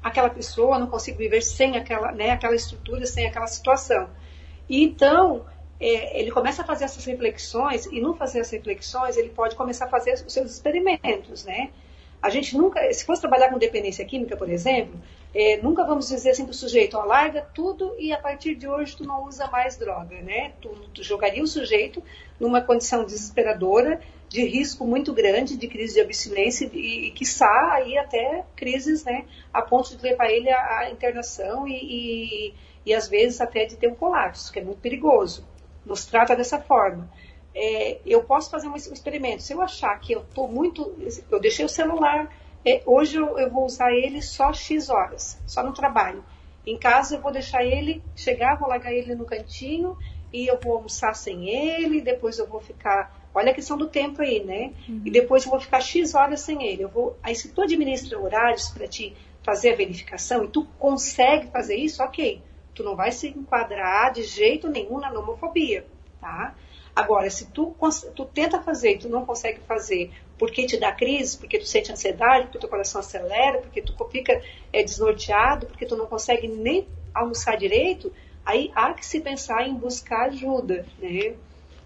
aquela 0.02 0.30
pessoa, 0.30 0.78
não 0.78 0.86
consigo 0.86 1.18
viver 1.18 1.42
sem 1.42 1.76
aquela, 1.76 2.12
né, 2.12 2.30
aquela 2.30 2.54
estrutura, 2.54 3.04
sem 3.06 3.26
aquela 3.26 3.46
situação. 3.46 4.08
E 4.68 4.82
então, 4.82 5.44
é, 5.80 6.18
ele 6.18 6.30
começa 6.30 6.62
a 6.62 6.64
fazer 6.64 6.84
essas 6.84 7.04
reflexões, 7.04 7.86
e 7.86 8.00
não 8.00 8.14
fazer 8.14 8.40
as 8.40 8.50
reflexões, 8.50 9.16
ele 9.16 9.30
pode 9.30 9.54
começar 9.54 9.86
a 9.86 9.88
fazer 9.88 10.14
os 10.14 10.32
seus 10.32 10.50
experimentos, 10.50 11.44
né? 11.44 11.70
A 12.22 12.30
gente 12.30 12.56
nunca, 12.56 12.92
se 12.92 13.04
fosse 13.04 13.20
trabalhar 13.20 13.50
com 13.50 13.58
dependência 13.58 14.04
química, 14.04 14.36
por 14.36 14.48
exemplo, 14.48 14.98
é, 15.34 15.58
nunca 15.58 15.84
vamos 15.84 16.08
dizer 16.08 16.30
assim 16.30 16.44
para 16.44 16.52
o 16.52 16.54
sujeito, 16.54 16.96
ó, 16.96 17.04
larga 17.04 17.42
tudo 17.54 17.94
e 17.98 18.12
a 18.12 18.18
partir 18.18 18.54
de 18.54 18.66
hoje 18.66 18.96
tu 18.96 19.04
não 19.04 19.24
usa 19.24 19.46
mais 19.48 19.76
droga, 19.76 20.20
né? 20.22 20.52
Tu, 20.60 20.68
tu 20.94 21.02
jogaria 21.02 21.42
o 21.42 21.46
sujeito 21.46 22.02
numa 22.40 22.62
condição 22.62 23.04
desesperadora, 23.04 24.00
de 24.28 24.44
risco 24.44 24.86
muito 24.86 25.12
grande 25.12 25.56
de 25.56 25.68
crise 25.68 25.94
de 25.94 26.00
abstinência 26.00 26.68
e, 26.72 27.06
e 27.06 27.10
quiçá, 27.12 27.72
aí 27.74 27.96
até 27.96 28.44
crises, 28.56 29.04
né, 29.04 29.24
a 29.52 29.62
ponto 29.62 29.96
de 29.96 30.02
levar 30.02 30.28
ele 30.30 30.50
à, 30.50 30.78
à 30.78 30.90
internação 30.90 31.66
e, 31.66 31.74
e, 31.74 32.54
e, 32.84 32.94
às 32.94 33.08
vezes 33.08 33.40
até 33.40 33.64
de 33.64 33.76
ter 33.76 33.88
um 33.88 33.94
colapso, 33.94 34.52
que 34.52 34.58
é 34.58 34.62
muito 34.64 34.80
perigoso. 34.80 35.44
Nos 35.86 36.04
trata 36.04 36.36
dessa 36.36 36.60
forma. 36.60 37.08
É, 37.54 38.00
eu 38.04 38.22
posso 38.22 38.50
fazer 38.50 38.68
um 38.68 38.76
experimento. 38.76 39.42
Se 39.42 39.54
eu 39.54 39.62
achar 39.62 39.98
que 39.98 40.12
eu 40.12 40.20
estou 40.20 40.46
muito. 40.46 40.94
Eu 41.30 41.40
deixei 41.40 41.64
o 41.64 41.68
celular, 41.68 42.28
é, 42.64 42.82
hoje 42.84 43.16
eu, 43.16 43.38
eu, 43.38 43.50
vou 43.50 43.64
usar 43.64 43.92
ele 43.92 44.20
só 44.20 44.52
X 44.52 44.90
horas, 44.90 45.40
só 45.46 45.62
no 45.62 45.72
trabalho. 45.72 46.22
Em 46.66 46.76
casa 46.76 47.14
eu 47.14 47.22
vou 47.22 47.32
deixar 47.32 47.64
ele, 47.64 48.02
chegar, 48.14 48.56
vou 48.56 48.68
largar 48.68 48.92
ele 48.92 49.14
no 49.14 49.24
cantinho 49.24 49.96
e 50.32 50.50
eu 50.50 50.58
vou 50.60 50.74
almoçar 50.74 51.14
sem 51.14 51.48
ele, 51.48 52.00
depois 52.00 52.38
eu 52.38 52.46
vou 52.46 52.60
ficar 52.60 53.14
Olha 53.36 53.50
a 53.50 53.54
questão 53.54 53.76
do 53.76 53.86
tempo 53.86 54.22
aí, 54.22 54.42
né? 54.42 54.72
Uhum. 54.88 55.02
E 55.04 55.10
depois 55.10 55.44
eu 55.44 55.50
vou 55.50 55.60
ficar 55.60 55.78
X 55.82 56.14
horas 56.14 56.40
sem 56.40 56.66
ele. 56.66 56.84
Eu 56.84 56.88
vou, 56.88 57.18
aí 57.22 57.34
se 57.34 57.50
tu 57.50 57.60
administra 57.60 58.18
horários 58.18 58.70
para 58.70 58.88
te 58.88 59.14
fazer 59.42 59.74
a 59.74 59.76
verificação 59.76 60.42
e 60.42 60.48
tu 60.48 60.64
consegue 60.78 61.48
fazer 61.48 61.76
isso, 61.76 62.02
ok. 62.02 62.40
Tu 62.76 62.84
não 62.84 62.94
vai 62.94 63.10
se 63.10 63.28
enquadrar 63.28 64.12
de 64.12 64.22
jeito 64.22 64.68
nenhum 64.68 65.00
na 65.00 65.10
nomofobia, 65.10 65.86
tá? 66.20 66.54
Agora, 66.94 67.28
se 67.28 67.50
tu, 67.50 67.76
tu 68.14 68.24
tenta 68.26 68.62
fazer 68.62 68.92
e 68.92 68.98
tu 68.98 69.08
não 69.08 69.26
consegue 69.26 69.60
fazer 69.60 70.12
porque 70.38 70.66
te 70.66 70.76
dá 70.76 70.92
crise, 70.92 71.36
porque 71.36 71.58
tu 71.58 71.66
sente 71.66 71.90
ansiedade, 71.90 72.44
porque 72.44 72.58
teu 72.58 72.68
coração 72.68 73.00
acelera, 73.00 73.58
porque 73.58 73.82
tu 73.82 73.92
fica 74.10 74.40
é, 74.72 74.82
desnorteado, 74.82 75.66
porque 75.66 75.86
tu 75.86 75.96
não 75.96 76.06
consegue 76.06 76.46
nem 76.46 76.86
almoçar 77.12 77.56
direito, 77.56 78.12
aí 78.44 78.70
há 78.74 78.94
que 78.94 79.04
se 79.04 79.20
pensar 79.20 79.66
em 79.66 79.74
buscar 79.74 80.26
ajuda, 80.26 80.86
né? 80.98 81.34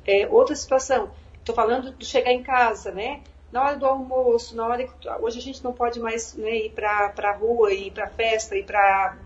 É, 0.07 0.27
outra 0.29 0.55
situação, 0.57 1.11
Estou 1.41 1.55
falando 1.55 1.91
de 1.93 2.05
chegar 2.05 2.33
em 2.33 2.43
casa, 2.43 2.93
né? 2.93 3.23
Na 3.51 3.65
hora 3.65 3.77
do 3.77 3.87
almoço, 3.87 4.55
na 4.55 4.67
hora 4.67 4.87
que 4.87 5.09
hoje 5.21 5.39
a 5.39 5.43
gente 5.43 5.65
não 5.65 5.73
pode 5.73 5.99
mais 5.99 6.35
né, 6.35 6.67
ir 6.67 6.71
para 6.71 7.13
a 7.17 7.33
rua, 7.33 7.73
ir 7.73 7.91
para 7.91 8.07
festa, 8.07 8.57
ir 8.57 8.65
para 8.65 9.17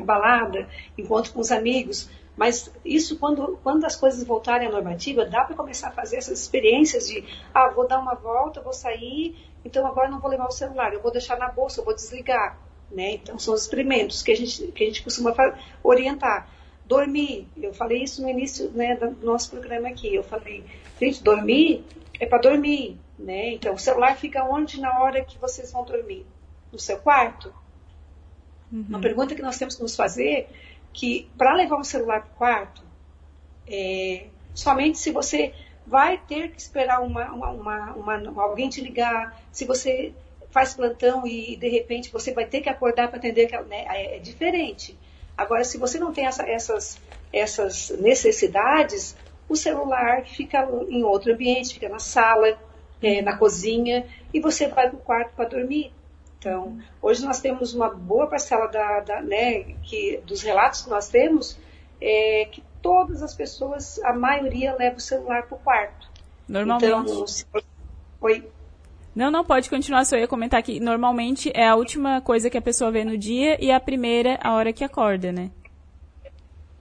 balada, 0.00 0.68
encontro 0.96 1.32
com 1.32 1.40
os 1.40 1.50
amigos. 1.50 2.08
Mas 2.36 2.72
isso, 2.84 3.18
quando, 3.18 3.58
quando 3.62 3.84
as 3.84 3.94
coisas 3.94 4.24
voltarem 4.24 4.68
à 4.68 4.70
normativa, 4.70 5.26
dá 5.26 5.44
para 5.44 5.54
começar 5.54 5.88
a 5.88 5.92
fazer 5.92 6.16
essas 6.16 6.40
experiências 6.40 7.06
de, 7.06 7.24
ah, 7.52 7.68
vou 7.68 7.86
dar 7.86 7.98
uma 7.98 8.14
volta, 8.14 8.62
vou 8.62 8.72
sair, 8.72 9.36
então 9.64 9.86
agora 9.86 10.08
não 10.08 10.18
vou 10.18 10.30
levar 10.30 10.46
o 10.46 10.50
celular, 10.50 10.94
eu 10.94 11.02
vou 11.02 11.12
deixar 11.12 11.36
na 11.36 11.48
bolsa, 11.48 11.80
eu 11.80 11.84
vou 11.84 11.94
desligar. 11.94 12.58
Né? 12.90 13.14
Então, 13.14 13.38
são 13.38 13.54
os 13.54 13.62
experimentos 13.62 14.22
que 14.22 14.32
a 14.32 14.36
gente, 14.36 14.66
que 14.72 14.84
a 14.84 14.86
gente 14.86 15.02
costuma 15.02 15.34
orientar. 15.82 16.48
Dormir, 16.86 17.48
eu 17.56 17.72
falei 17.72 18.02
isso 18.02 18.22
no 18.22 18.28
início 18.28 18.70
né, 18.70 18.96
do 18.96 19.24
nosso 19.24 19.50
programa 19.50 19.88
aqui, 19.88 20.14
eu 20.14 20.22
falei, 20.22 20.64
gente, 21.00 21.22
dormir 21.22 21.84
é 22.22 22.26
para 22.26 22.38
dormir, 22.38 22.98
né? 23.18 23.52
Então, 23.54 23.74
o 23.74 23.78
celular 23.78 24.16
fica 24.16 24.44
onde 24.44 24.80
na 24.80 25.00
hora 25.00 25.24
que 25.24 25.38
vocês 25.38 25.72
vão 25.72 25.84
dormir? 25.84 26.24
No 26.70 26.78
seu 26.78 26.98
quarto? 26.98 27.52
Uhum. 28.72 28.86
Uma 28.88 29.00
pergunta 29.00 29.34
que 29.34 29.42
nós 29.42 29.58
temos 29.58 29.74
que 29.74 29.82
nos 29.82 29.94
fazer, 29.94 30.48
que 30.92 31.28
para 31.36 31.54
levar 31.54 31.76
um 31.76 31.84
celular 31.84 32.22
para 32.22 32.30
o 32.30 32.36
quarto, 32.36 32.82
é, 33.68 34.26
somente 34.54 34.98
se 34.98 35.10
você 35.10 35.52
vai 35.86 36.16
ter 36.16 36.50
que 36.50 36.60
esperar 36.60 37.00
uma, 37.00 37.30
uma, 37.32 37.92
uma, 37.92 38.42
alguém 38.42 38.68
te 38.68 38.80
ligar, 38.80 39.40
se 39.50 39.64
você 39.64 40.12
faz 40.50 40.74
plantão 40.74 41.26
e 41.26 41.56
de 41.56 41.68
repente 41.68 42.10
você 42.10 42.32
vai 42.32 42.46
ter 42.46 42.60
que 42.60 42.68
acordar 42.68 43.08
para 43.08 43.18
atender, 43.18 43.50
né, 43.66 43.84
é, 43.88 44.16
é 44.16 44.18
diferente. 44.18 44.98
Agora, 45.36 45.64
se 45.64 45.78
você 45.78 45.98
não 45.98 46.12
tem 46.12 46.26
essa, 46.26 46.48
essas, 46.48 47.00
essas 47.32 47.90
necessidades, 47.98 49.16
o 49.48 49.56
celular 49.56 50.24
fica 50.24 50.68
em 50.88 51.02
outro 51.02 51.32
ambiente, 51.32 51.74
fica 51.74 51.88
na 51.88 51.98
sala, 51.98 52.56
é, 53.02 53.22
na 53.22 53.36
cozinha, 53.36 54.06
e 54.32 54.40
você 54.40 54.68
vai 54.68 54.88
para 54.88 54.96
o 54.96 55.00
quarto 55.00 55.34
para 55.34 55.48
dormir. 55.48 55.92
Então, 56.42 56.76
hoje 57.00 57.24
nós 57.24 57.40
temos 57.40 57.72
uma 57.72 57.88
boa 57.88 58.26
parcela 58.26 58.66
da, 58.66 58.98
da 58.98 59.22
né, 59.22 59.62
que, 59.84 60.20
dos 60.26 60.42
relatos 60.42 60.82
que 60.82 60.90
nós 60.90 61.08
temos, 61.08 61.56
é, 62.00 62.48
que 62.50 62.64
todas 62.82 63.22
as 63.22 63.32
pessoas, 63.32 64.00
a 64.02 64.12
maioria 64.12 64.74
leva 64.76 64.96
o 64.96 65.00
celular 65.00 65.44
para 65.44 65.54
o 65.54 65.60
quarto. 65.60 66.10
Normalmente. 66.48 67.12
Então, 67.12 67.26
se... 67.28 67.46
Oi? 68.20 68.44
Não, 69.14 69.30
não, 69.30 69.44
pode 69.44 69.70
continuar, 69.70 70.04
só 70.04 70.16
ia 70.16 70.26
comentar 70.26 70.60
que 70.64 70.80
normalmente 70.80 71.52
é 71.54 71.68
a 71.68 71.76
última 71.76 72.20
coisa 72.20 72.50
que 72.50 72.58
a 72.58 72.62
pessoa 72.62 72.90
vê 72.90 73.04
no 73.04 73.16
dia 73.16 73.56
e 73.64 73.70
a 73.70 73.78
primeira 73.78 74.36
a 74.42 74.52
hora 74.54 74.72
que 74.72 74.82
acorda, 74.82 75.30
né? 75.30 75.48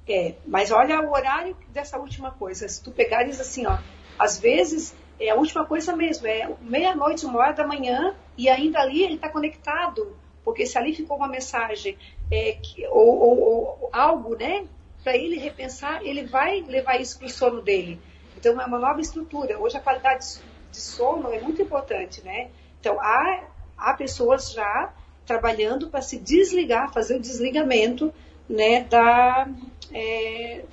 É, 0.10 0.34
mas 0.48 0.72
olha 0.72 1.02
o 1.02 1.12
horário 1.12 1.56
dessa 1.70 2.00
última 2.00 2.32
coisa. 2.32 2.68
Se 2.68 2.82
tu 2.82 2.90
pegares 2.90 3.40
assim, 3.40 3.68
ó, 3.68 3.78
às 4.18 4.40
vezes 4.40 4.96
é 5.20 5.30
a 5.30 5.36
última 5.36 5.66
coisa 5.66 5.96
mesmo, 5.96 6.26
é 6.26 6.50
meia-noite, 6.62 7.28
uma 7.28 7.38
hora 7.38 7.54
da 7.54 7.68
manhã, 7.68 8.16
e 8.42 8.50
ainda 8.50 8.80
ali 8.80 9.04
ele 9.04 9.16
está 9.16 9.30
conectado 9.30 10.16
porque 10.44 10.66
se 10.66 10.76
ali 10.76 10.96
ficou 10.96 11.18
uma 11.18 11.28
mensagem 11.28 11.96
é, 12.32 12.54
que, 12.54 12.88
ou, 12.88 13.20
ou, 13.20 13.40
ou, 13.40 13.90
algo, 13.94 14.36
né, 14.36 14.66
para 15.04 15.16
ele 15.16 15.38
repensar, 15.38 16.04
ele 16.04 16.24
vai 16.24 16.62
levar 16.62 17.00
isso 17.00 17.20
para 17.20 17.28
o 17.28 17.30
sono 17.30 17.62
dele. 17.62 18.00
Então 18.36 18.60
é 18.60 18.66
uma 18.66 18.80
nova 18.80 19.00
estrutura. 19.00 19.60
Hoje 19.60 19.78
a 19.78 19.80
qualidade 19.80 20.42
de 20.72 20.78
sono 20.78 21.32
é 21.32 21.40
muito 21.40 21.62
importante, 21.62 22.24
né? 22.24 22.50
Então 22.80 23.00
há, 23.00 23.44
há 23.78 23.94
pessoas 23.94 24.52
já 24.52 24.92
trabalhando 25.24 25.90
para 25.90 26.02
se 26.02 26.18
desligar, 26.18 26.92
fazer 26.92 27.18
o 27.18 27.22
desligamento, 27.22 28.12
né, 28.50 28.84
da, 28.86 29.48
é, 29.94 30.66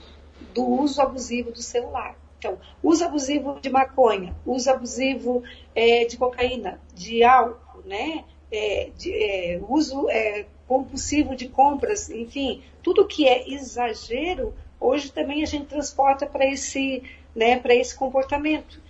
do 0.54 0.64
uso 0.66 1.02
abusivo 1.02 1.52
do 1.52 1.60
celular. 1.60 2.16
Então, 2.38 2.58
uso 2.82 3.04
abusivo 3.04 3.60
de 3.60 3.68
maconha, 3.68 4.34
uso 4.46 4.70
abusivo 4.70 5.42
é, 5.74 6.04
de 6.04 6.16
cocaína, 6.16 6.80
de 6.94 7.24
álcool, 7.24 7.82
né? 7.84 8.24
É, 8.50 8.90
de, 8.96 9.12
é, 9.12 9.60
uso 9.68 10.08
é, 10.08 10.46
compulsivo 10.66 11.34
de 11.34 11.48
compras, 11.48 12.08
enfim, 12.08 12.62
tudo 12.82 13.06
que 13.06 13.26
é 13.26 13.50
exagero, 13.50 14.54
hoje 14.80 15.12
também 15.12 15.42
a 15.42 15.46
gente 15.46 15.66
transporta 15.66 16.26
para 16.26 16.46
esse, 16.46 17.02
né, 17.34 17.58
para 17.58 17.74
esse 17.74 17.94
comportamento, 17.94 18.80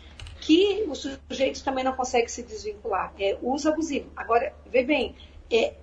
que 0.41 0.85
o 0.89 0.95
sujeito 0.95 1.65
também 1.65 1.83
não 1.83 1.93
consegue 1.93 2.31
se 2.31 2.43
desvincular. 2.43 3.13
É 3.19 3.37
uso 3.43 3.69
abusivo. 3.69 4.09
Agora, 4.17 4.53
vê 4.67 4.85
bem, 4.85 5.15
é 5.51 5.75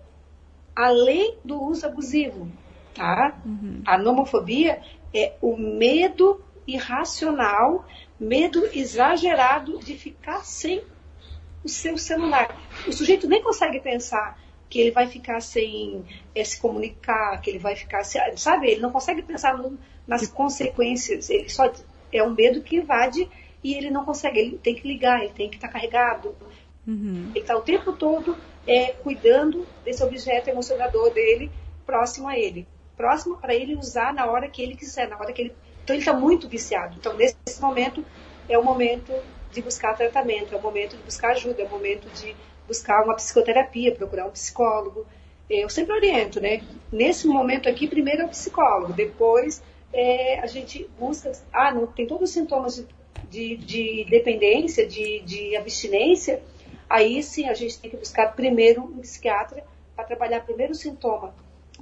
além 0.75 1.37
do 1.43 1.61
uso 1.61 1.85
abusivo, 1.85 2.47
tá? 2.93 3.37
Uhum. 3.45 3.81
A 3.85 3.97
nomofobia 3.97 4.81
é 5.13 5.33
o 5.41 5.57
medo 5.57 6.41
irracional, 6.67 7.85
medo 8.19 8.67
exagerado 8.73 9.79
de 9.79 9.97
ficar 9.97 10.43
sem 10.43 10.83
o 11.63 11.69
seu 11.69 11.97
celular. 11.97 12.55
O 12.87 12.93
sujeito 12.93 13.27
nem 13.27 13.41
consegue 13.41 13.79
pensar 13.79 14.39
que 14.69 14.79
ele 14.79 14.91
vai 14.91 15.07
ficar 15.07 15.41
sem 15.41 16.03
é, 16.33 16.43
se 16.43 16.59
comunicar, 16.59 17.39
que 17.41 17.49
ele 17.49 17.59
vai 17.59 17.75
ficar, 17.75 18.03
sabe? 18.03 18.69
Ele 18.69 18.81
não 18.81 18.91
consegue 18.91 19.21
pensar 19.21 19.57
no, 19.57 19.77
nas 20.07 20.27
consequências. 20.27 21.29
Ele 21.29 21.49
só 21.49 21.71
é 22.11 22.23
um 22.23 22.33
medo 22.33 22.61
que 22.61 22.77
invade 22.77 23.29
e 23.63 23.73
ele 23.73 23.89
não 23.89 24.05
consegue. 24.05 24.39
Ele 24.39 24.57
tem 24.57 24.75
que 24.75 24.87
ligar, 24.87 25.21
ele 25.21 25.33
tem 25.33 25.49
que 25.49 25.55
estar 25.55 25.67
carregado. 25.67 26.35
Uhum. 26.87 27.31
Ele 27.31 27.39
está 27.39 27.55
o 27.55 27.61
tempo 27.61 27.93
todo 27.93 28.37
é, 28.67 28.87
cuidando 28.91 29.65
desse 29.83 30.03
objeto 30.03 30.49
emocionador 30.49 31.11
dele 31.11 31.51
próximo 31.85 32.27
a 32.27 32.37
ele, 32.37 32.67
próximo 32.97 33.37
para 33.37 33.53
ele 33.53 33.75
usar 33.75 34.13
na 34.13 34.25
hora 34.25 34.47
que 34.47 34.61
ele 34.61 34.75
quiser, 34.75 35.07
na 35.07 35.17
hora 35.17 35.31
que 35.33 35.43
ele. 35.43 35.53
Então 35.85 35.95
ele 35.95 36.01
está 36.01 36.13
muito 36.13 36.49
viciado. 36.49 36.95
Então 36.97 37.13
nesse 37.13 37.61
momento 37.61 38.03
é 38.49 38.57
o 38.57 38.63
momento 38.63 39.13
de 39.51 39.61
buscar 39.61 39.95
tratamento, 39.95 40.53
é 40.53 40.57
o 40.57 40.61
momento 40.61 40.97
de 40.97 41.03
buscar 41.03 41.29
ajuda, 41.29 41.61
é 41.61 41.65
o 41.65 41.69
momento 41.69 42.09
de 42.09 42.35
buscar 42.67 43.03
uma 43.03 43.15
psicoterapia, 43.15 43.93
procurar 43.93 44.25
um 44.25 44.31
psicólogo. 44.31 45.05
Eu 45.47 45.69
sempre 45.69 45.93
oriento, 45.93 46.41
né? 46.41 46.63
Nesse 46.91 47.27
momento 47.27 47.69
aqui, 47.69 47.87
primeiro 47.87 48.23
é 48.23 48.25
o 48.25 48.29
psicólogo, 48.29 48.93
depois 48.93 49.61
é, 49.93 50.39
a 50.39 50.47
gente 50.47 50.89
busca. 50.99 51.31
Ah, 51.53 51.71
não, 51.71 51.85
tem 51.85 52.07
todos 52.07 52.29
os 52.29 52.33
sintomas 52.33 52.83
de, 53.29 53.55
de, 53.55 53.57
de 53.57 54.05
dependência, 54.09 54.87
de, 54.87 55.19
de 55.19 55.55
abstinência. 55.55 56.41
Aí 56.89 57.21
sim 57.21 57.47
a 57.47 57.53
gente 57.53 57.79
tem 57.79 57.91
que 57.91 57.97
buscar 57.97 58.35
primeiro 58.35 58.81
um 58.81 59.01
psiquiatra 59.01 59.63
para 59.95 60.03
trabalhar 60.03 60.41
primeiro 60.41 60.73
o 60.73 60.75
sintoma 60.75 61.33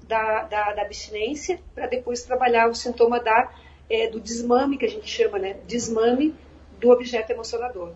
da, 0.04 0.44
da, 0.44 0.74
da 0.74 0.82
abstinência, 0.82 1.60
para 1.74 1.88
depois 1.88 2.24
trabalhar 2.24 2.70
o 2.70 2.76
sintoma 2.76 3.20
da, 3.20 3.50
é, 3.94 4.10
do 4.10 4.20
desmame, 4.20 4.78
que 4.78 4.86
a 4.86 4.90
gente 4.90 5.08
chama, 5.08 5.38
né? 5.38 5.58
Desmame 5.68 6.34
do 6.82 6.90
objeto 6.90 7.32
emocionador. 7.32 7.92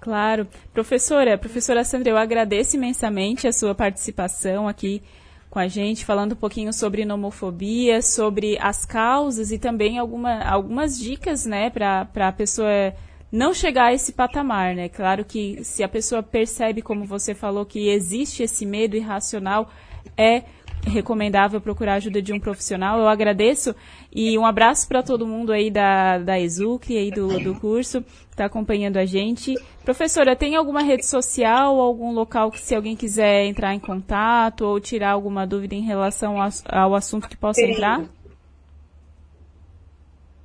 Claro. 0.00 0.48
Professora, 0.74 1.38
professora 1.38 1.84
Sandra, 1.84 2.10
eu 2.10 2.16
agradeço 2.16 2.76
imensamente 2.76 3.46
a 3.46 3.52
sua 3.52 3.74
participação 3.74 4.66
aqui 4.66 5.02
com 5.48 5.60
a 5.60 5.68
gente, 5.68 6.04
falando 6.04 6.32
um 6.32 6.36
pouquinho 6.36 6.72
sobre 6.72 7.04
nomofobia, 7.04 8.02
sobre 8.02 8.58
as 8.60 8.84
causas 8.84 9.52
e 9.52 9.58
também 9.58 9.96
alguma, 9.96 10.42
algumas 10.42 10.98
dicas, 10.98 11.46
né, 11.46 11.70
para 11.70 12.08
a 12.14 12.32
pessoa 12.32 12.92
não 13.30 13.54
chegar 13.54 13.86
a 13.86 13.94
esse 13.94 14.12
patamar, 14.12 14.74
né? 14.74 14.88
Claro 14.88 15.24
que 15.24 15.64
se 15.64 15.82
a 15.82 15.88
pessoa 15.88 16.22
percebe, 16.22 16.82
como 16.82 17.04
você 17.04 17.34
falou, 17.34 17.64
que 17.64 17.88
existe 17.88 18.42
esse 18.42 18.66
medo 18.66 18.96
irracional, 18.96 19.70
é 20.16 20.42
recomendável 20.86 21.60
procurar 21.60 21.94
a 21.94 21.96
ajuda 21.96 22.22
de 22.22 22.32
um 22.32 22.38
profissional. 22.40 22.98
Eu 22.98 23.08
agradeço 23.08 23.74
e 24.12 24.38
um 24.38 24.46
abraço 24.46 24.86
para 24.88 25.02
todo 25.02 25.26
mundo 25.26 25.52
aí 25.52 25.70
da, 25.70 26.16
da 26.18 26.40
Exucre, 26.40 26.96
aí 26.96 27.10
do, 27.10 27.38
do 27.40 27.60
curso, 27.60 28.00
que 28.02 28.08
está 28.30 28.46
acompanhando 28.46 28.96
a 28.96 29.04
gente. 29.04 29.54
Professora, 29.84 30.36
tem 30.36 30.56
alguma 30.56 30.82
rede 30.82 31.04
social, 31.04 31.78
algum 31.80 32.12
local 32.12 32.50
que 32.50 32.60
se 32.60 32.74
alguém 32.74 32.96
quiser 32.96 33.44
entrar 33.44 33.74
em 33.74 33.80
contato 33.80 34.62
ou 34.62 34.80
tirar 34.80 35.10
alguma 35.10 35.46
dúvida 35.46 35.74
em 35.74 35.82
relação 35.82 36.40
ao, 36.40 36.48
ao 36.68 36.94
assunto 36.94 37.28
que 37.28 37.36
possa 37.36 37.60
entrar? 37.62 38.02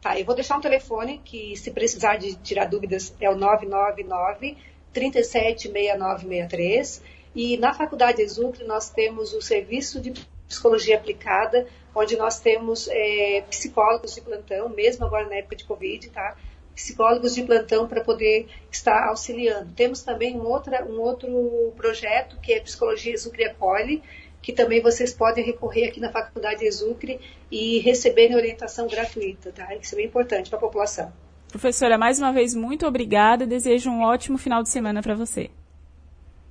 Tá, 0.02 0.20
eu 0.20 0.26
vou 0.26 0.34
deixar 0.34 0.58
um 0.58 0.62
telefone 0.62 1.22
que, 1.24 1.56
se 1.56 1.70
precisar 1.70 2.18
de 2.18 2.34
tirar 2.38 2.66
dúvidas, 2.66 3.16
é 3.22 3.30
o 3.30 3.36
999 3.36 4.58
376963 4.92 7.04
e 7.34 7.58
na 7.58 7.74
Faculdade 7.74 8.22
Exucre 8.22 8.66
nós 8.66 8.90
temos 8.90 9.34
o 9.34 9.42
serviço 9.42 10.02
de 10.02 10.14
psicologia 10.52 10.98
aplicada, 10.98 11.66
onde 11.96 12.18
nós 12.18 12.40
temos 12.40 12.88
é, 12.90 13.44
psicólogos 13.50 14.14
de 14.14 14.22
plantão, 14.22 14.68
mesmo 14.70 15.06
agora 15.06 15.28
na 15.28 15.36
época 15.36 15.56
de 15.56 15.64
Covid, 15.64 16.10
tá? 16.10 16.36
Psicólogos 16.76 17.34
de 17.34 17.44
plantão 17.44 17.88
para 17.88 18.02
poder 18.02 18.48
estar 18.70 19.08
auxiliando. 19.08 19.72
Temos 19.74 20.02
também 20.04 20.38
um, 20.38 20.46
outra, 20.46 20.86
um 20.86 21.00
outro 21.00 21.74
projeto 21.76 22.38
que 22.42 22.54
é 22.54 22.60
Psicologia 22.60 23.14
Exucre 23.14 23.46
Acolhe, 23.46 24.04
que 24.42 24.52
também 24.52 24.82
vocês 24.82 25.14
podem 25.14 25.44
recorrer 25.44 25.88
aqui 25.88 26.00
na 26.00 26.12
Faculdade 26.12 26.66
Exucre 26.66 27.20
e 27.50 27.80
receberem 27.80 28.36
orientação 28.36 28.88
gratuita, 28.88 29.52
tá? 29.52 29.74
Isso 29.76 29.96
é 29.96 29.98
bem 29.98 30.08
importante 30.08 30.50
para 30.50 30.58
a 30.58 30.62
população. 30.62 31.14
Professora, 31.50 31.98
mais 31.98 32.20
uma 32.20 32.32
vez, 32.32 32.56
muito 32.56 32.86
obrigada. 32.86 33.46
Desejo 33.46 33.90
um 33.90 34.04
ótimo 34.04 34.38
final 34.38 34.64
de 34.64 34.70
semana 34.70 35.02
para 35.02 35.16
você. 35.16 35.50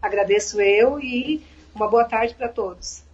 Agradeço 0.00 0.60
eu 0.60 1.00
e 1.00 1.42
uma 1.74 1.88
boa 1.88 2.04
tarde 2.04 2.34
para 2.34 2.48
todos. 2.48 3.09